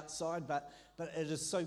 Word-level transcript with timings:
outside, 0.00 0.46
but, 0.46 0.72
but 0.96 1.12
it 1.16 1.30
is 1.30 1.44
so. 1.44 1.66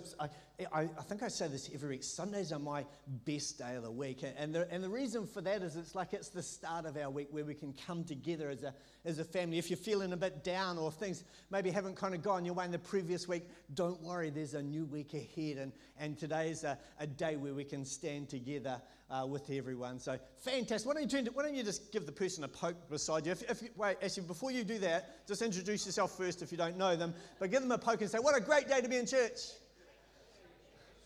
I, 0.72 0.82
I, 0.82 1.02
think 1.02 1.24
I 1.24 1.28
say 1.28 1.48
this 1.48 1.70
every 1.74 1.90
week 1.90 2.04
Sundays 2.04 2.52
are 2.52 2.60
my 2.60 2.86
best 3.26 3.58
day 3.58 3.76
of 3.76 3.84
the 3.84 3.92
week. 3.92 4.24
And 4.38 4.54
the, 4.54 4.72
and 4.72 4.84
the 4.84 4.90
reason 4.90 5.26
for 5.26 5.42
that 5.42 5.62
is 5.62 5.76
it's 5.76 5.96
like 5.96 6.14
it's 6.14 6.30
the 6.30 6.44
start 6.44 6.86
of 6.86 6.96
our 6.96 7.10
week 7.10 7.28
where 7.32 7.44
we 7.44 7.56
can 7.56 7.74
come 7.88 8.04
together 8.04 8.50
as 8.50 8.64
a, 8.64 8.74
as 9.04 9.20
a 9.20 9.24
family. 9.24 9.58
If 9.58 9.70
you're 9.70 9.78
feeling 9.78 10.14
a 10.14 10.18
bit 10.18 10.44
down 10.44 10.78
or 10.78 10.92
things 10.92 11.24
maybe 11.50 11.72
haven't 11.72 11.96
kind 11.96 12.14
of 12.14 12.22
gone 12.22 12.46
your 12.46 12.54
way 12.54 12.66
in 12.66 12.72
the 12.72 12.80
previous 12.80 13.28
week, 13.28 13.50
don't 13.74 14.02
worry, 14.02 14.30
there's 14.30 14.54
a 14.54 14.62
new 14.62 14.86
week 14.86 15.14
ahead. 15.14 15.58
And, 15.58 15.72
and 16.00 16.18
is 16.46 16.64
a, 16.64 16.78
a 17.00 17.08
day 17.08 17.36
where 17.36 17.54
we 17.54 17.64
can 17.64 17.84
stand 17.84 18.30
together 18.30 18.82
uh, 19.14 19.26
with 19.26 19.50
everyone. 19.52 20.00
So 20.00 20.18
fantastic. 20.40 20.88
Why 20.88 20.94
don't, 20.96 21.04
you 21.04 21.10
turn 21.10 21.26
to, 21.26 21.32
why 21.32 21.44
don't 21.44 21.56
you 21.56 21.64
just 21.64 21.92
give 21.92 22.06
the 22.06 22.12
person 22.12 22.44
a 22.44 22.48
poke 22.48 22.90
beside 22.90 23.26
you? 23.26 23.32
If, 23.32 23.50
if 23.50 23.62
you, 23.62 23.70
Wait, 23.76 23.98
actually, 24.02 24.24
before 24.24 24.52
you 24.52 24.64
do 24.64 24.80
that, 24.80 25.28
just 25.28 25.42
introduce 25.42 25.86
yourself 25.86 26.18
first 26.18 26.42
if 26.42 26.52
you 26.52 26.58
don't 26.58 26.78
know 26.78 26.96
them. 26.96 27.14
But 27.40 27.52
give 27.52 27.62
them 27.62 27.72
a 27.72 27.78
poke 27.78 28.02
and 28.02 28.10
say, 28.10 28.18
What 28.18 28.36
a 28.36 28.42
great 28.42 28.68
day 28.68 28.82
to 28.82 28.90
be 28.90 28.98
in 28.98 29.06
church. 29.06 29.40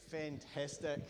Fantastic. 0.07 1.01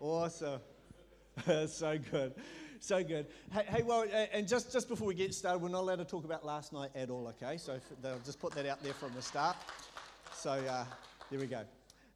Awesome. 0.00 0.60
so 1.66 1.98
good. 2.10 2.34
So 2.80 3.04
good. 3.04 3.26
Hey, 3.52 3.64
hey, 3.68 3.82
well, 3.82 4.06
and 4.32 4.48
just, 4.48 4.72
just 4.72 4.88
before 4.88 5.08
we 5.08 5.14
get 5.14 5.34
started, 5.34 5.58
we're 5.58 5.68
not 5.68 5.80
allowed 5.80 5.96
to 5.96 6.04
talk 6.04 6.24
about 6.24 6.44
last 6.44 6.72
night 6.72 6.90
at 6.94 7.10
all, 7.10 7.28
okay? 7.28 7.58
So 7.58 7.78
they'll 8.02 8.20
just 8.24 8.40
put 8.40 8.54
that 8.54 8.66
out 8.66 8.82
there 8.82 8.94
from 8.94 9.12
the 9.14 9.22
start. 9.22 9.56
So 10.34 10.50
uh, 10.50 10.84
there 11.30 11.40
we 11.40 11.46
go. 11.46 11.62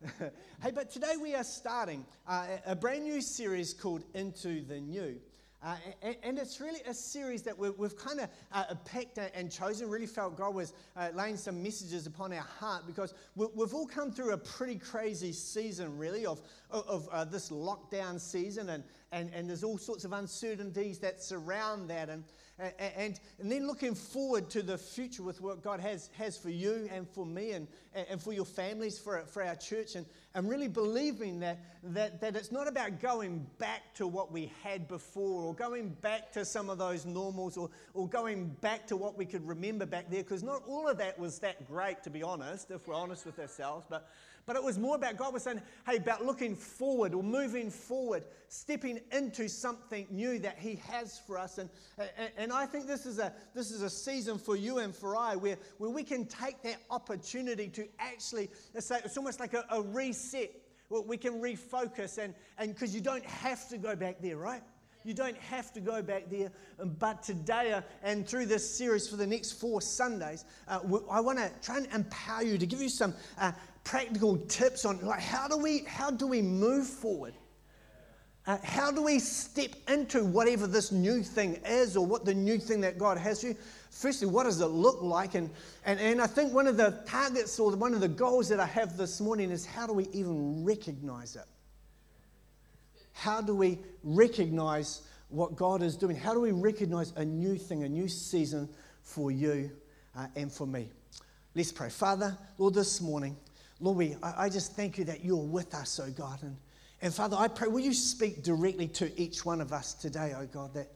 hey, 0.62 0.70
but 0.74 0.90
today 0.90 1.14
we 1.20 1.34
are 1.34 1.45
starting 1.45 2.06
uh, 2.27 2.46
a 2.64 2.74
brand 2.74 3.04
new 3.04 3.20
series 3.20 3.74
called 3.74 4.02
Into 4.14 4.62
the 4.62 4.80
New. 4.80 5.16
Uh, 5.62 5.77
and, 6.22 6.38
it's 6.38 6.58
really 6.58 6.80
a 6.88 6.95
series 6.95 7.42
that 7.42 7.58
we've, 7.58 7.77
we've 7.77 7.96
kind 7.98 8.20
of 8.20 8.30
uh, 8.50 8.74
picked 8.86 9.18
and 9.18 9.52
chosen. 9.52 9.91
Really 9.91 10.06
felt 10.06 10.38
God 10.38 10.55
was 10.55 10.72
uh, 10.96 11.10
laying 11.12 11.36
some 11.36 11.62
messages 11.62 12.06
upon 12.06 12.32
our 12.32 12.46
heart 12.58 12.86
because 12.86 13.12
we, 13.36 13.44
have 13.58 13.74
all 13.74 13.86
come 13.86 14.10
through 14.10 14.32
a 14.32 14.38
pretty 14.38 14.77
crazy 14.77 15.34
season, 15.34 15.98
really, 15.98 16.24
of, 16.24 16.41
of, 16.70 16.86
of 16.86 17.08
uh, 17.12 17.25
this 17.25 17.50
lockdown 17.50 18.19
season. 18.19 18.70
And, 18.70 18.84
and, 19.12 19.30
and 19.34 19.50
there's 19.50 19.62
all 19.62 19.77
sorts 19.77 20.06
of 20.06 20.14
uncertainties 20.14 20.98
that 21.00 21.22
surround 21.22 21.91
that. 21.91 22.08
And, 22.08 22.25
and, 22.97 23.19
and 23.39 23.50
then 23.50 23.66
looking 23.66 23.94
forward 23.94 24.50
to 24.50 24.62
the 24.62 24.77
future 24.77 25.22
with 25.22 25.41
what 25.41 25.62
God 25.62 25.80
has, 25.80 26.11
has 26.19 26.36
for 26.36 26.50
you 26.50 26.89
and 26.92 27.08
for 27.08 27.25
me 27.25 27.53
and, 27.53 27.66
and 27.94 28.20
for 28.20 28.33
your 28.33 28.44
families, 28.44 28.98
for, 28.98 29.20
for 29.27 29.42
our 29.42 29.55
church, 29.55 29.94
and, 29.94 30.06
and 30.34 30.48
really 30.48 30.69
believing 30.69 31.41
that, 31.41 31.58
that, 31.83 32.20
that 32.20 32.36
it's 32.36 32.53
not 32.53 32.69
about 32.69 33.00
going 33.00 33.47
back 33.58 33.94
to 33.94 34.06
what 34.06 34.31
we 34.31 34.53
had 34.62 34.86
before 34.88 35.44
or 35.44 35.55
going 35.55 35.91
back 36.03 36.33
to 36.33 36.44
some 36.44 36.69
of 36.69 36.78
those 36.78 37.06
normals 37.06 37.56
or, 37.56 37.70
or 37.94 38.08
going 38.08 38.48
back 38.61 38.86
to 38.86 38.97
what 38.97 39.16
we 39.16 39.25
could 39.25 39.47
remember 39.47 39.86
back 39.86 40.11
there, 40.11 40.22
because 40.22 40.42
not 40.42 40.62
all 40.69 40.86
of 40.86 40.98
that 40.98 41.19
was 41.19 41.38
that 41.38 41.66
great, 41.66 42.03
to 42.03 42.11
be 42.11 42.22
honest, 42.22 42.70
if 42.70 42.86
we're 42.86 42.94
honest 42.94 43.25
with 43.25 43.38
ourselves. 43.38 43.86
But 43.88 44.08
but 44.46 44.56
it 44.56 44.62
was 44.62 44.78
more 44.78 44.96
about 44.96 45.16
God 45.16 45.33
was 45.33 45.44
saying, 45.44 45.60
hey, 45.86 45.96
about 45.96 46.24
looking 46.24 46.55
forward 46.55 47.14
or 47.14 47.22
moving 47.22 47.70
forward, 47.70 48.24
stepping 48.48 49.00
into 49.12 49.48
something 49.48 50.06
new 50.10 50.38
that 50.41 50.58
He 50.58 50.77
has 50.88 51.19
for 51.19 51.38
us. 51.38 51.58
And, 51.58 51.70
and, 51.98 52.30
and, 52.36 52.52
I 52.52 52.66
think 52.66 52.86
this 52.86 53.06
is, 53.06 53.19
a, 53.19 53.32
this 53.55 53.70
is 53.70 53.82
a 53.82 53.91
season 53.91 54.38
for 54.38 54.56
you 54.56 54.78
and 54.78 54.94
for 54.94 55.16
I 55.16 55.36
where, 55.36 55.56
where 55.78 55.91
we 55.91 56.02
can 56.02 56.27
take 56.27 56.62
that 56.62 56.78
opportunity 56.91 57.69
to 57.69 57.86
actually, 57.98 58.50
it's, 58.74 58.91
it's 58.91 59.16
almost 59.16 59.41
like 59.41 59.55
a, 59.55 59.64
a 59.70 59.82
reset. 59.82 60.50
Well, 60.88 61.04
we 61.04 61.16
can 61.16 61.41
refocus, 61.41 62.19
and 62.19 62.34
because 62.75 62.92
you 62.92 63.00
don't 63.00 63.25
have 63.25 63.69
to 63.69 63.78
go 63.78 63.94
back 63.94 64.16
there, 64.20 64.36
right? 64.36 64.62
You 65.04 65.14
don't 65.14 65.36
have 65.38 65.72
to 65.72 65.80
go 65.80 66.02
back 66.02 66.28
there. 66.30 66.50
But 66.98 67.22
today 67.22 67.72
uh, 67.72 67.82
and 68.02 68.28
through 68.28 68.47
this 68.47 68.69
series 68.69 69.08
for 69.08 69.16
the 69.16 69.27
next 69.27 69.52
four 69.52 69.80
Sundays, 69.80 70.44
uh, 70.69 70.80
I 71.10 71.20
want 71.20 71.38
to 71.38 71.50
try 71.62 71.78
and 71.78 71.86
empower 71.94 72.42
you 72.42 72.58
to 72.58 72.66
give 72.66 72.82
you 72.82 72.88
some 72.88 73.14
uh, 73.38 73.52
practical 73.84 74.36
tips 74.48 74.84
on 74.84 75.00
like 75.00 75.20
how 75.20 75.48
do 75.48 75.56
we 75.56 75.81
how 75.84 76.11
do 76.11 76.27
we 76.27 76.42
move 76.42 76.86
forward? 76.86 77.34
Uh, 78.47 78.56
how 78.64 78.91
do 78.91 79.03
we 79.03 79.19
step 79.19 79.70
into 79.89 80.25
whatever 80.25 80.67
this 80.67 80.91
new 80.91 81.22
thing 81.22 81.60
is 81.66 81.97
or 81.97 82.06
what 82.06 82.25
the 82.25 82.32
new 82.32 82.59
thing 82.59 82.81
that 82.81 82.99
god 82.99 83.19
has 83.19 83.41
for 83.41 83.49
you? 83.49 83.56
Firstly 83.91 84.28
what 84.28 84.44
does 84.44 84.60
it 84.60 84.66
look 84.66 85.03
like? 85.03 85.34
And, 85.34 85.50
and, 85.84 86.00
and 86.00 86.21
i 86.21 86.27
think 86.27 86.53
one 86.53 86.66
of 86.66 86.77
the 86.77 87.03
targets 87.06 87.59
or 87.59 87.75
one 87.77 87.94
of 87.94 88.00
the 88.00 88.09
goals 88.09 88.49
that 88.49 88.60
i 88.60 88.66
have 88.66 88.97
this 88.97 89.21
morning 89.21 89.50
is 89.50 89.66
how 89.66 89.87
do 89.87 89.93
we 89.93 90.09
even 90.12 90.65
recognize 90.65 91.37
it? 91.37 91.44
How 93.12 93.41
do 93.41 93.54
we 93.54 93.78
recognize 94.03 95.03
what 95.28 95.54
god 95.54 95.83
is 95.83 95.97
doing? 95.97 96.16
How 96.16 96.33
do 96.33 96.41
we 96.41 96.53
recognize 96.53 97.12
a 97.16 97.25
new 97.25 97.56
thing 97.56 97.83
a 97.83 97.88
new 97.88 98.09
season 98.09 98.69
for 99.03 99.31
you 99.31 99.71
uh, 100.16 100.27
and 100.34 100.50
for 100.50 100.66
me? 100.66 100.88
Let's 101.54 101.72
pray. 101.72 101.91
Father 101.91 102.37
lord 102.59 102.75
this 102.75 103.00
morning 103.00 103.37
Lord, 103.80 103.96
we, 103.96 104.16
I, 104.22 104.44
I 104.44 104.48
just 104.48 104.76
thank 104.76 104.98
you 104.98 105.04
that 105.04 105.24
you're 105.24 105.36
with 105.36 105.74
us, 105.74 105.98
oh 105.98 106.10
God. 106.10 106.42
And, 106.42 106.56
and 107.02 107.12
Father, 107.12 107.36
I 107.38 107.48
pray, 107.48 107.68
will 107.68 107.80
you 107.80 107.94
speak 107.94 108.42
directly 108.42 108.88
to 108.88 109.20
each 109.20 109.44
one 109.44 109.60
of 109.60 109.72
us 109.72 109.94
today, 109.94 110.34
oh 110.38 110.46
God, 110.46 110.74
that, 110.74 110.92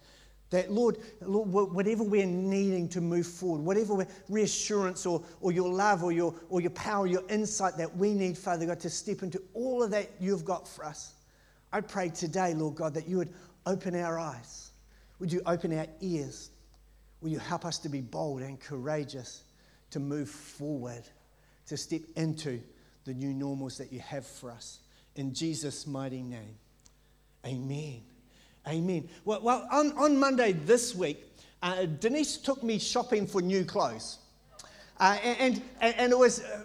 that 0.50 0.70
Lord, 0.70 0.98
Lord, 1.22 1.48
whatever 1.50 2.04
we're 2.04 2.26
needing 2.26 2.88
to 2.90 3.00
move 3.00 3.26
forward, 3.26 3.62
whatever 3.62 4.06
reassurance 4.28 5.06
or, 5.06 5.22
or 5.40 5.50
your 5.50 5.72
love 5.72 6.04
or 6.04 6.12
your, 6.12 6.34
or 6.50 6.60
your 6.60 6.70
power, 6.70 7.06
your 7.06 7.24
insight 7.30 7.76
that 7.78 7.96
we 7.96 8.12
need, 8.12 8.36
Father 8.36 8.66
God, 8.66 8.80
to 8.80 8.90
step 8.90 9.22
into 9.22 9.42
all 9.54 9.82
of 9.82 9.90
that 9.92 10.10
you've 10.20 10.44
got 10.44 10.68
for 10.68 10.84
us. 10.84 11.14
I 11.72 11.80
pray 11.80 12.10
today, 12.10 12.54
Lord 12.54 12.76
God, 12.76 12.94
that 12.94 13.08
you 13.08 13.16
would 13.16 13.32
open 13.66 13.96
our 13.96 14.18
eyes. 14.18 14.70
Would 15.18 15.32
you 15.32 15.40
open 15.46 15.76
our 15.76 15.86
ears? 16.00 16.50
Will 17.20 17.30
you 17.30 17.38
help 17.38 17.64
us 17.64 17.78
to 17.78 17.88
be 17.88 18.02
bold 18.02 18.42
and 18.42 18.60
courageous 18.60 19.44
to 19.90 19.98
move 19.98 20.28
forward, 20.28 21.02
to 21.66 21.76
step 21.76 22.02
into 22.16 22.60
the 23.04 23.14
new 23.14 23.32
normals 23.32 23.78
that 23.78 23.92
you 23.92 24.00
have 24.00 24.26
for 24.26 24.50
us. 24.50 24.80
In 25.16 25.32
Jesus' 25.32 25.86
mighty 25.86 26.22
name. 26.22 26.56
Amen. 27.46 28.02
Amen. 28.66 29.08
Well, 29.24 29.40
well 29.42 29.68
on, 29.70 29.92
on 29.92 30.18
Monday 30.18 30.52
this 30.52 30.94
week, 30.94 31.24
uh, 31.62 31.86
Denise 31.86 32.38
took 32.38 32.62
me 32.62 32.78
shopping 32.78 33.26
for 33.26 33.40
new 33.42 33.64
clothes. 33.64 34.18
Uh, 35.00 35.18
and, 35.24 35.60
and, 35.80 35.94
and, 35.96 36.12
it 36.12 36.18
was 36.18 36.40
uh, 36.40 36.62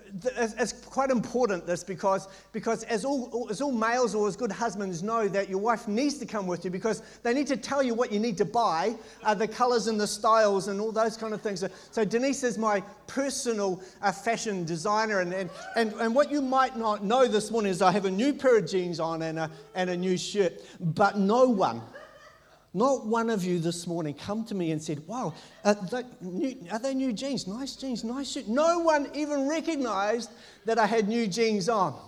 it's 0.60 0.72
quite 0.72 1.10
important 1.10 1.66
this 1.66 1.84
because, 1.84 2.28
because 2.52 2.84
as, 2.84 3.04
all, 3.04 3.48
as 3.50 3.60
all 3.60 3.72
males 3.72 4.14
or 4.14 4.28
as 4.28 4.36
good 4.36 4.52
husbands 4.52 5.02
know 5.02 5.28
that 5.28 5.50
your 5.50 5.58
wife 5.58 5.88
needs 5.88 6.20
to 6.20 6.28
come 6.28 6.46
with 6.46 6.64
you 6.64 6.70
because 6.70 7.02
they 7.24 7.34
need 7.34 7.48
to 7.48 7.58
tell 7.58 7.82
you 7.82 7.96
what 7.96 8.12
you 8.12 8.20
need 8.20 8.38
to 8.38 8.46
buy, 8.46 8.96
uh, 9.24 9.34
the 9.34 9.48
colors 9.48 9.88
and 9.88 10.00
the 10.00 10.06
styles 10.06 10.68
and 10.68 10.80
all 10.80 10.92
those 10.92 11.18
kind 11.18 11.34
of 11.34 11.42
things. 11.42 11.64
So 11.90 12.06
Denise 12.06 12.44
is 12.44 12.60
my 12.60 12.82
personal 13.08 13.82
uh, 14.04 14.12
fashion 14.12 14.64
designer. 14.64 15.22
And, 15.22 15.34
and, 15.34 15.50
and, 15.76 15.94
and 15.94 16.14
what 16.14 16.30
you 16.30 16.42
might 16.42 16.78
not 16.78 17.04
know 17.04 17.28
this 17.28 17.50
morning 17.50 17.72
is 17.72 17.82
I 17.82 17.92
have 17.92 18.06
a 18.06 18.12
new 18.12 18.34
pair 18.34 18.60
of 18.60 18.70
jeans 18.70 19.00
on 19.00 19.24
and 19.24 19.40
a, 19.40 19.52
and 19.74 19.90
a 19.90 19.98
new 19.98 20.20
shirt, 20.20 20.62
but 20.80 21.18
no 21.18 21.46
one 21.50 21.82
not 22.74 23.06
one 23.08 23.30
of 23.30 23.44
you 23.44 23.60
this 23.60 23.88
morning 23.88 24.14
come 24.14 24.46
to 24.46 24.56
me 24.56 24.72
and 24.72 24.82
said, 24.82 25.06
Wow, 25.08 25.34
are 25.66 25.74
they 25.74 26.04
new, 26.22 26.56
are 26.72 26.80
they 26.80 26.94
new 26.94 27.12
jeans? 27.12 27.48
Nice 27.48 27.76
jeans, 27.76 28.04
nice 28.04 28.32
shoes. 28.32 28.48
No 28.48 28.80
one 28.80 29.10
even 29.16 29.48
recognized 29.48 30.30
that 30.66 30.78
I 30.78 30.86
had 30.86 31.08
new 31.08 31.26
jeans 31.26 31.68
on. 31.68 32.00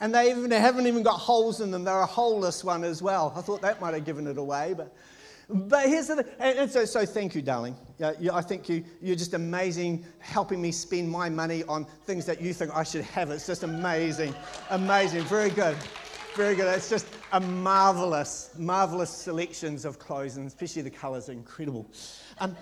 And 0.00 0.14
they, 0.14 0.30
even, 0.30 0.50
they 0.50 0.60
haven't 0.60 0.86
even 0.86 1.02
got 1.02 1.14
holes 1.14 1.62
in 1.62 1.70
them. 1.70 1.84
They're 1.84 2.00
a 2.00 2.06
holeless 2.06 2.62
one 2.62 2.84
as 2.84 3.02
well. 3.02 3.32
I 3.34 3.40
thought 3.40 3.62
that 3.62 3.80
might 3.80 3.94
have 3.94 4.04
given 4.04 4.26
it 4.26 4.36
away. 4.36 4.74
But, 4.76 4.94
but 5.48 5.86
here's 5.86 6.08
the 6.08 6.22
thing. 6.22 6.32
And, 6.38 6.70
so, 6.70 6.84
so 6.84 7.06
thank 7.06 7.34
you, 7.34 7.40
darling. 7.40 7.74
Uh, 8.02 8.12
I 8.30 8.42
think 8.42 8.68
you, 8.68 8.84
you're 9.00 9.16
just 9.16 9.32
amazing 9.32 10.04
helping 10.18 10.60
me 10.60 10.72
spend 10.72 11.10
my 11.10 11.30
money 11.30 11.64
on 11.64 11.86
things 12.04 12.26
that 12.26 12.42
you 12.42 12.52
think 12.52 12.72
I 12.74 12.82
should 12.82 13.04
have. 13.04 13.30
It's 13.30 13.46
just 13.46 13.62
amazing. 13.62 14.34
Amazing. 14.68 15.22
Very 15.24 15.48
good. 15.48 15.76
Very 16.36 16.54
good. 16.54 16.66
It's 16.76 16.90
just 16.90 17.06
a 17.32 17.40
marvelous, 17.40 18.50
marvelous 18.58 19.08
selections 19.08 19.86
of 19.86 19.98
clothes, 19.98 20.36
and 20.36 20.46
especially 20.46 20.82
the 20.82 20.90
colours 20.90 21.30
are 21.30 21.32
incredible. 21.32 21.90
Um, 22.40 22.54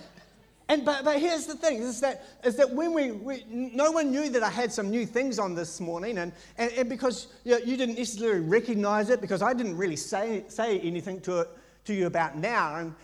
and 0.69 0.85
but, 0.85 1.03
but 1.03 1.19
here's 1.19 1.45
the 1.45 1.57
thing: 1.57 1.79
is 1.79 1.99
that 1.99 2.23
is 2.45 2.55
that 2.55 2.71
when 2.71 2.93
we, 2.93 3.11
we, 3.11 3.43
no 3.49 3.91
one 3.91 4.11
knew 4.11 4.29
that 4.29 4.43
I 4.43 4.49
had 4.49 4.71
some 4.71 4.89
new 4.89 5.05
things 5.05 5.39
on 5.39 5.55
this 5.55 5.81
morning, 5.81 6.19
and, 6.19 6.31
and, 6.57 6.71
and 6.71 6.87
because 6.87 7.27
you, 7.43 7.51
know, 7.51 7.57
you 7.57 7.75
didn't 7.75 7.97
necessarily 7.97 8.39
recognise 8.39 9.09
it, 9.09 9.19
because 9.19 9.41
I 9.41 9.53
didn't 9.53 9.75
really 9.75 9.97
say 9.97 10.45
say 10.47 10.79
anything 10.79 11.19
to 11.21 11.41
it 11.41 11.49
to 11.83 11.93
you 11.93 12.07
about 12.07 12.37
now, 12.37 12.77
and 12.77 12.95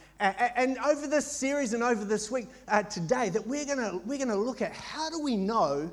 and 0.56 0.78
over 0.86 1.06
this 1.06 1.28
series 1.28 1.74
and 1.74 1.84
over 1.84 2.06
this 2.06 2.32
week 2.32 2.48
uh, 2.70 2.82
today, 2.84 3.28
that 3.28 3.46
we're 3.46 3.66
gonna 3.66 4.00
we're 4.06 4.20
gonna 4.20 4.38
look 4.38 4.62
at 4.62 4.72
how 4.72 5.10
do 5.10 5.22
we 5.22 5.36
know, 5.36 5.92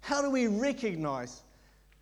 how 0.00 0.20
do 0.20 0.30
we 0.32 0.48
recognise 0.48 1.42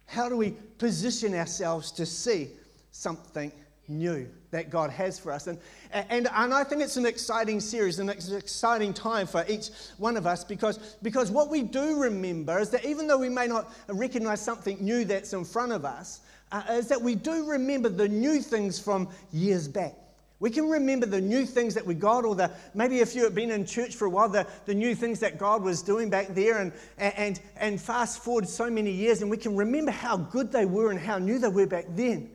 how 0.06 0.28
do 0.28 0.36
we 0.36 0.50
position 0.78 1.34
ourselves 1.34 1.90
to 1.92 2.06
see 2.06 2.50
something 2.90 3.50
new 3.88 4.28
that 4.50 4.70
God 4.70 4.90
has 4.90 5.18
for 5.18 5.32
us? 5.32 5.46
And, 5.46 5.58
and, 5.92 6.28
and 6.32 6.54
I 6.54 6.64
think 6.64 6.82
it's 6.82 6.96
an 6.96 7.06
exciting 7.06 7.60
series 7.60 7.98
and 7.98 8.08
it's 8.10 8.28
an 8.28 8.36
exciting 8.36 8.92
time 8.92 9.26
for 9.26 9.44
each 9.48 9.70
one 9.98 10.16
of 10.16 10.26
us 10.26 10.44
because, 10.44 10.78
because 11.02 11.30
what 11.30 11.50
we 11.50 11.62
do 11.62 12.00
remember 12.00 12.58
is 12.58 12.70
that 12.70 12.84
even 12.84 13.06
though 13.06 13.18
we 13.18 13.28
may 13.28 13.46
not 13.46 13.72
recognize 13.88 14.40
something 14.40 14.78
new 14.80 15.04
that's 15.04 15.32
in 15.32 15.44
front 15.44 15.72
of 15.72 15.84
us, 15.84 16.20
uh, 16.52 16.62
is 16.70 16.88
that 16.88 17.00
we 17.00 17.14
do 17.14 17.50
remember 17.50 17.88
the 17.88 18.08
new 18.08 18.40
things 18.40 18.78
from 18.78 19.08
years 19.32 19.66
back. 19.66 19.94
We 20.40 20.50
can 20.50 20.68
remember 20.68 21.06
the 21.06 21.20
new 21.20 21.46
things 21.46 21.74
that 21.74 21.86
we 21.86 21.94
got, 21.94 22.24
or 22.24 22.34
the 22.34 22.50
maybe 22.74 23.00
if 23.00 23.14
you 23.14 23.24
have 23.24 23.34
been 23.34 23.50
in 23.50 23.64
church 23.64 23.94
for 23.94 24.06
a 24.06 24.10
while, 24.10 24.28
the, 24.28 24.46
the 24.66 24.74
new 24.74 24.94
things 24.94 25.20
that 25.20 25.38
God 25.38 25.62
was 25.62 25.80
doing 25.80 26.10
back 26.10 26.28
there, 26.28 26.58
and, 26.58 26.72
and, 26.98 27.40
and 27.56 27.80
fast 27.80 28.22
forward 28.22 28.48
so 28.48 28.68
many 28.68 28.90
years, 28.90 29.22
and 29.22 29.30
we 29.30 29.36
can 29.36 29.56
remember 29.56 29.90
how 29.90 30.16
good 30.16 30.50
they 30.50 30.64
were 30.64 30.90
and 30.90 31.00
how 31.00 31.18
new 31.18 31.38
they 31.38 31.48
were 31.48 31.66
back 31.66 31.86
then. 31.90 32.30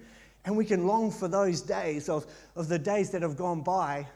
And 0.46 0.56
we 0.56 0.66
can 0.66 0.88
long 0.88 1.12
for 1.12 1.28
those 1.28 1.62
days 1.62 2.10
of, 2.10 2.26
of 2.56 2.70
the 2.70 2.80
days 2.80 3.12
that 3.12 3.22
have 3.22 3.36
gone 3.36 3.62
by 3.62 4.08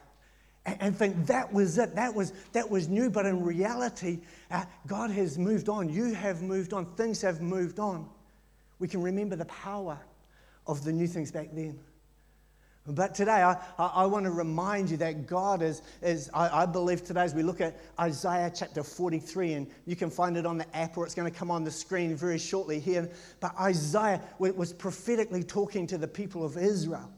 and, 0.66 0.76
and 0.80 0.96
think 0.96 1.26
that 1.26 1.52
was 1.52 1.78
it, 1.78 1.94
that 1.94 2.14
was, 2.14 2.32
that 2.52 2.68
was 2.68 2.88
new. 2.88 3.10
But 3.10 3.26
in 3.26 3.42
reality, 3.44 4.20
uh, 4.50 4.64
God 4.86 5.10
has 5.10 5.38
moved 5.38 5.68
on. 5.68 5.88
You 5.88 6.14
have 6.14 6.42
moved 6.42 6.72
on. 6.72 6.86
Things 6.96 7.20
have 7.22 7.40
moved 7.40 7.78
on. 7.78 8.08
We 8.78 8.88
can 8.88 9.02
remember 9.02 9.36
the 9.36 9.44
power 9.46 9.98
of 10.66 10.84
the 10.84 10.92
new 10.92 11.06
things 11.06 11.30
back 11.30 11.48
then. 11.52 11.78
But 12.86 13.14
today, 13.14 13.42
I, 13.42 13.56
I, 13.78 13.86
I, 13.86 14.06
want 14.06 14.26
to 14.26 14.30
remind 14.30 14.90
you 14.90 14.98
that 14.98 15.26
God 15.26 15.62
is, 15.62 15.80
is 16.02 16.28
I, 16.34 16.64
I, 16.64 16.66
believe 16.66 17.02
today, 17.02 17.22
as 17.22 17.34
we 17.34 17.42
look 17.42 17.62
at 17.62 17.80
Isaiah 17.98 18.52
chapter 18.54 18.82
43, 18.82 19.54
and 19.54 19.66
you 19.86 19.96
can 19.96 20.10
find 20.10 20.36
it 20.36 20.44
on 20.44 20.58
the 20.58 20.76
app 20.76 20.98
or 20.98 21.06
it's 21.06 21.14
going 21.14 21.30
to 21.30 21.36
come 21.36 21.50
on 21.50 21.64
the 21.64 21.70
screen 21.70 22.14
very 22.14 22.38
shortly 22.38 22.78
here. 22.78 23.08
But 23.40 23.58
Isaiah 23.58 24.20
was 24.38 24.74
prophetically 24.74 25.42
talking 25.42 25.86
to 25.86 25.96
the 25.96 26.06
people 26.06 26.44
of 26.44 26.58
Israel 26.58 27.10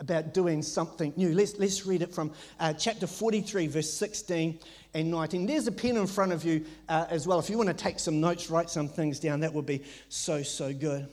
about 0.00 0.34
doing 0.34 0.62
something 0.62 1.12
new. 1.16 1.32
Let's, 1.32 1.56
let's 1.58 1.86
read 1.86 2.02
it 2.02 2.12
from 2.12 2.32
uh, 2.58 2.72
chapter 2.72 3.06
43, 3.06 3.68
verse 3.68 3.92
16 3.92 4.58
and 4.94 5.10
19. 5.12 5.46
There's 5.46 5.68
a 5.68 5.72
pen 5.72 5.96
in 5.96 6.08
front 6.08 6.32
of 6.32 6.44
you 6.44 6.64
uh, 6.88 7.06
as 7.08 7.24
well. 7.24 7.38
If 7.38 7.48
you 7.48 7.56
want 7.56 7.68
to 7.68 7.74
take 7.74 8.00
some 8.00 8.20
notes, 8.20 8.50
write 8.50 8.68
some 8.68 8.88
things 8.88 9.20
down, 9.20 9.40
that 9.40 9.54
would 9.54 9.66
be 9.66 9.84
so, 10.08 10.42
so 10.42 10.72
good. 10.72 11.08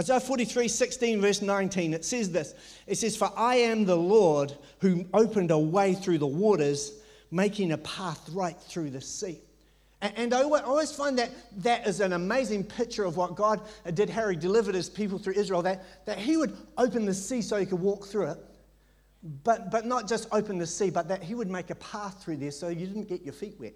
Isaiah 0.00 0.18
43, 0.18 0.66
16, 0.66 1.20
verse 1.20 1.42
19, 1.42 1.92
it 1.92 2.06
says 2.06 2.32
this 2.32 2.54
It 2.86 2.96
says, 2.96 3.18
For 3.18 3.30
I 3.36 3.56
am 3.56 3.84
the 3.84 3.98
Lord 3.98 4.56
who 4.78 5.04
opened 5.12 5.50
a 5.50 5.58
way 5.58 5.92
through 5.92 6.16
the 6.16 6.26
waters, 6.26 6.92
making 7.30 7.72
a 7.72 7.78
path 7.78 8.26
right 8.30 8.58
through 8.58 8.90
the 8.90 9.02
sea. 9.02 9.40
And 10.00 10.32
I 10.32 10.40
always 10.40 10.90
find 10.90 11.18
that 11.18 11.28
that 11.58 11.86
is 11.86 12.00
an 12.00 12.14
amazing 12.14 12.64
picture 12.64 13.04
of 13.04 13.18
what 13.18 13.34
God 13.34 13.60
did, 13.92 14.08
He 14.08 14.36
delivered 14.36 14.74
His 14.74 14.88
people 14.88 15.18
through 15.18 15.34
Israel, 15.34 15.60
that, 15.62 16.06
that 16.06 16.16
He 16.18 16.38
would 16.38 16.56
open 16.78 17.04
the 17.04 17.12
sea 17.12 17.42
so 17.42 17.58
He 17.58 17.66
could 17.66 17.80
walk 17.80 18.06
through 18.06 18.30
it, 18.30 18.38
but, 19.44 19.70
but 19.70 19.84
not 19.84 20.08
just 20.08 20.28
open 20.32 20.56
the 20.56 20.66
sea, 20.66 20.88
but 20.88 21.08
that 21.08 21.22
He 21.22 21.34
would 21.34 21.50
make 21.50 21.68
a 21.68 21.74
path 21.74 22.24
through 22.24 22.38
there 22.38 22.52
so 22.52 22.68
you 22.68 22.86
didn't 22.86 23.10
get 23.10 23.20
your 23.20 23.34
feet 23.34 23.56
wet. 23.60 23.74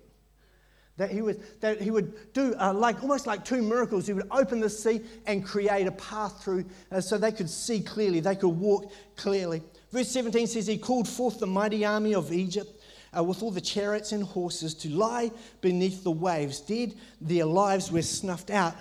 That 0.96 1.10
he 1.10 1.22
would, 1.22 1.42
that 1.60 1.80
he 1.80 1.90
would 1.90 2.32
do 2.32 2.54
uh, 2.60 2.72
like, 2.72 3.02
almost 3.02 3.26
like 3.26 3.44
two 3.44 3.62
miracles. 3.62 4.06
He 4.06 4.12
would 4.12 4.28
open 4.30 4.60
the 4.60 4.70
sea 4.70 5.00
and 5.26 5.44
create 5.44 5.88
a 5.88 5.92
path 5.92 6.42
through 6.42 6.66
uh, 6.92 7.00
so 7.00 7.18
they 7.18 7.32
could 7.32 7.50
see 7.50 7.80
clearly, 7.80 8.20
they 8.20 8.36
could 8.36 8.48
walk 8.48 8.92
clearly. 9.16 9.62
Verse 9.90 10.08
17 10.08 10.46
says, 10.46 10.66
He 10.66 10.78
called 10.78 11.08
forth 11.08 11.40
the 11.40 11.46
mighty 11.46 11.84
army 11.84 12.14
of 12.14 12.32
Egypt 12.32 12.80
uh, 13.16 13.22
with 13.22 13.42
all 13.42 13.50
the 13.50 13.60
chariots 13.60 14.12
and 14.12 14.22
horses 14.22 14.74
to 14.74 14.88
lie 14.88 15.30
beneath 15.60 16.04
the 16.04 16.10
waves. 16.10 16.60
Dead, 16.60 16.94
their 17.20 17.44
lives 17.44 17.90
were 17.90 18.02
snuffed 18.02 18.50
out 18.50 18.74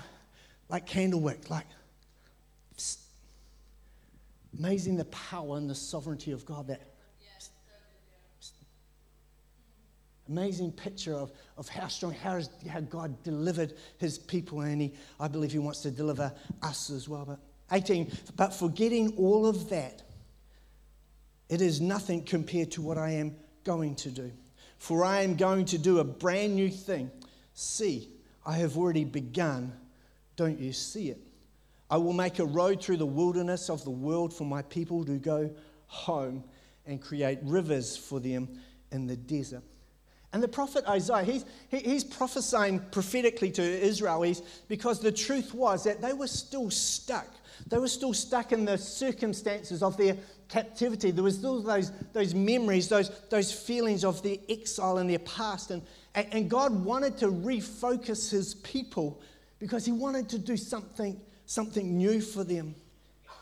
like 0.69 0.86
candlewick, 0.88 1.50
like 1.50 1.65
amazing 4.57 4.98
the 4.98 5.06
power 5.06 5.57
and 5.57 5.69
the 5.69 5.75
sovereignty 5.75 6.31
of 6.31 6.45
God 6.45 6.68
that 6.68 6.81
Amazing 10.30 10.72
picture 10.72 11.14
of, 11.14 11.31
of 11.58 11.68
how 11.68 11.88
strong, 11.88 12.14
how, 12.14 12.36
is, 12.38 12.50
how 12.70 12.80
God 12.80 13.22
delivered 13.24 13.74
his 13.98 14.18
people, 14.18 14.62
and 14.62 14.81
he, 14.81 14.94
I 15.20 15.28
believe 15.28 15.52
he 15.52 15.60
wants 15.60 15.81
to 15.81 15.92
deliver 15.92 16.34
us 16.62 16.90
as 16.90 17.10
well. 17.10 17.25
But 17.25 17.40
18, 17.72 18.12
but 18.36 18.54
forgetting 18.54 19.14
all 19.18 19.46
of 19.46 19.70
that, 19.70 20.02
it 21.50 21.62
is 21.62 21.81
nothing 21.81 22.24
compared 22.24 22.72
to 22.72 22.81
what 22.81 22.98
I 22.98 23.12
am 23.12 23.36
going 23.64 23.96
to 23.96 24.10
do. 24.10 24.31
For 24.78 25.04
I 25.04 25.22
am 25.22 25.36
going 25.36 25.66
to 25.66 25.78
do 25.78 26.00
a 26.00 26.04
brand 26.04 26.56
new 26.56 26.70
thing. 26.70 27.12
See, 27.54 28.10
I 28.46 28.58
have 28.58 28.78
already 28.78 29.06
begun. 29.06 29.74
Don't 30.36 30.60
you 30.60 30.74
see 30.74 31.10
it? 31.10 31.20
I 31.90 31.98
will 31.98 32.14
make 32.14 32.40
a 32.40 32.46
road 32.46 32.81
through 32.81 32.98
the 32.98 33.06
wilderness 33.06 33.70
of 33.70 33.84
the 33.84 33.92
world 33.92 34.34
for 34.34 34.46
my 34.46 34.62
people 34.64 35.06
to 35.06 35.18
go 35.18 35.52
home 35.88 36.44
and 36.86 37.02
create 37.02 37.40
rivers 37.44 37.96
for 37.96 38.20
them 38.20 38.60
in 38.92 39.08
the 39.08 39.16
desert. 39.16 39.64
And 40.33 40.41
the 40.41 40.47
prophet 40.47 40.83
Isaiah, 40.89 41.24
he's, 41.24 41.45
he's 41.69 42.03
prophesying 42.03 42.80
prophetically 42.91 43.51
to 43.51 43.62
Israelis 43.62 44.41
because 44.68 45.00
the 45.00 45.12
truth 45.12 45.53
was 45.53 45.83
that 45.83 46.01
they 46.01 46.13
were 46.13 46.27
still 46.27 46.71
stuck. 46.71 47.27
They 47.68 47.77
were 47.77 47.88
still 47.88 48.15
stuck 48.15 48.51
in 48.51 48.65
the 48.65 48.80
circumstances 48.80 49.83
of 49.83 49.95
their 49.95 50.18
captivity. 50.50 51.12
There 51.12 51.24
was 51.24 51.38
still 51.38 51.62
those, 51.62 51.91
those 52.13 52.33
memories, 52.33 52.89
those, 52.89 53.12
those 53.30 53.53
feelings 53.53 54.03
of 54.03 54.24
their 54.24 54.38
exile 54.50 54.97
and 54.97 55.07
their 55.07 55.19
past. 55.19 55.69
And, 55.69 55.83
and 56.15 56.50
God 56.50 56.83
wanted 56.83 57.15
to 57.19 57.27
refocus 57.27 58.31
his 58.31 58.56
people 58.56 59.21
because 59.59 59.86
he 59.86 59.91
wanted 59.91 60.29
to 60.29 60.39
do 60.39 60.57
something, 60.57 61.21
something 61.45 61.95
new 61.95 62.21
for 62.21 62.44
them. 62.44 62.74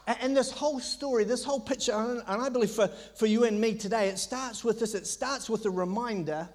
And 0.08 0.36
this 0.36 0.52
whole 0.52 0.82
story, 0.82 1.24
this 1.24 1.46
whole 1.46 1.60
picture, 1.60 1.94
and 1.94 2.22
I 2.28 2.50
believe 2.50 2.72
for, 2.72 2.88
for 3.16 3.28
you 3.28 3.46
and 3.46 3.62
me 3.62 3.76
today, 3.76 4.10
it 4.10 4.20
starts 4.20 4.64
with 4.64 4.80
this. 4.80 4.94
It 4.94 5.08
starts 5.08 5.50
with 5.50 5.66
a 5.66 5.70
reminder 5.70 6.50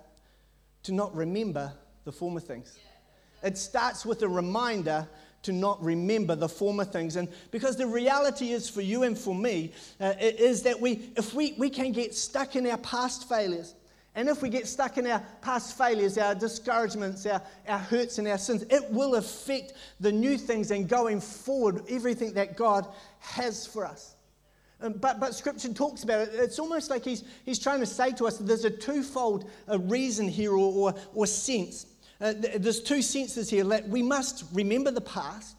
to 0.86 0.92
not 0.92 1.14
remember 1.14 1.72
the 2.04 2.12
former 2.12 2.40
things. 2.40 2.78
It 3.42 3.58
starts 3.58 4.06
with 4.06 4.22
a 4.22 4.28
reminder 4.28 5.06
to 5.42 5.52
not 5.52 5.82
remember 5.82 6.34
the 6.34 6.48
former 6.48 6.84
things. 6.84 7.16
And 7.16 7.28
because 7.50 7.76
the 7.76 7.86
reality 7.86 8.50
is 8.50 8.68
for 8.68 8.80
you 8.80 9.02
and 9.02 9.16
for 9.16 9.34
me, 9.34 9.72
uh, 10.00 10.14
is 10.18 10.62
that 10.62 10.80
we, 10.80 11.10
if 11.16 11.34
we, 11.34 11.54
we 11.58 11.70
can 11.70 11.92
get 11.92 12.14
stuck 12.14 12.56
in 12.56 12.66
our 12.68 12.78
past 12.78 13.28
failures, 13.28 13.74
and 14.14 14.28
if 14.28 14.42
we 14.42 14.48
get 14.48 14.66
stuck 14.66 14.96
in 14.96 15.06
our 15.06 15.22
past 15.42 15.76
failures, 15.76 16.18
our 16.18 16.34
discouragements, 16.34 17.26
our, 17.26 17.42
our 17.68 17.78
hurts, 17.78 18.18
and 18.18 18.26
our 18.26 18.38
sins, 18.38 18.64
it 18.70 18.90
will 18.90 19.16
affect 19.16 19.74
the 20.00 20.10
new 20.10 20.38
things 20.38 20.70
and 20.70 20.88
going 20.88 21.20
forward, 21.20 21.82
everything 21.88 22.32
that 22.34 22.56
God 22.56 22.86
has 23.20 23.66
for 23.66 23.84
us. 23.84 24.15
Um, 24.80 24.92
but, 24.94 25.20
but 25.20 25.34
scripture 25.34 25.72
talks 25.72 26.02
about 26.02 26.28
it. 26.28 26.34
It's 26.34 26.58
almost 26.58 26.90
like 26.90 27.04
he's, 27.04 27.24
he's 27.44 27.58
trying 27.58 27.80
to 27.80 27.86
say 27.86 28.12
to 28.12 28.26
us 28.26 28.36
that 28.38 28.44
there's 28.44 28.64
a 28.64 28.70
twofold 28.70 29.50
uh, 29.70 29.78
reason 29.78 30.28
here 30.28 30.52
or, 30.52 30.90
or, 30.90 30.94
or 31.14 31.26
sense. 31.26 31.86
Uh, 32.20 32.34
there's 32.56 32.80
two 32.82 33.02
senses 33.02 33.48
here. 33.48 33.64
That 33.64 33.88
we 33.88 34.02
must 34.02 34.44
remember 34.52 34.90
the 34.90 35.00
past, 35.00 35.56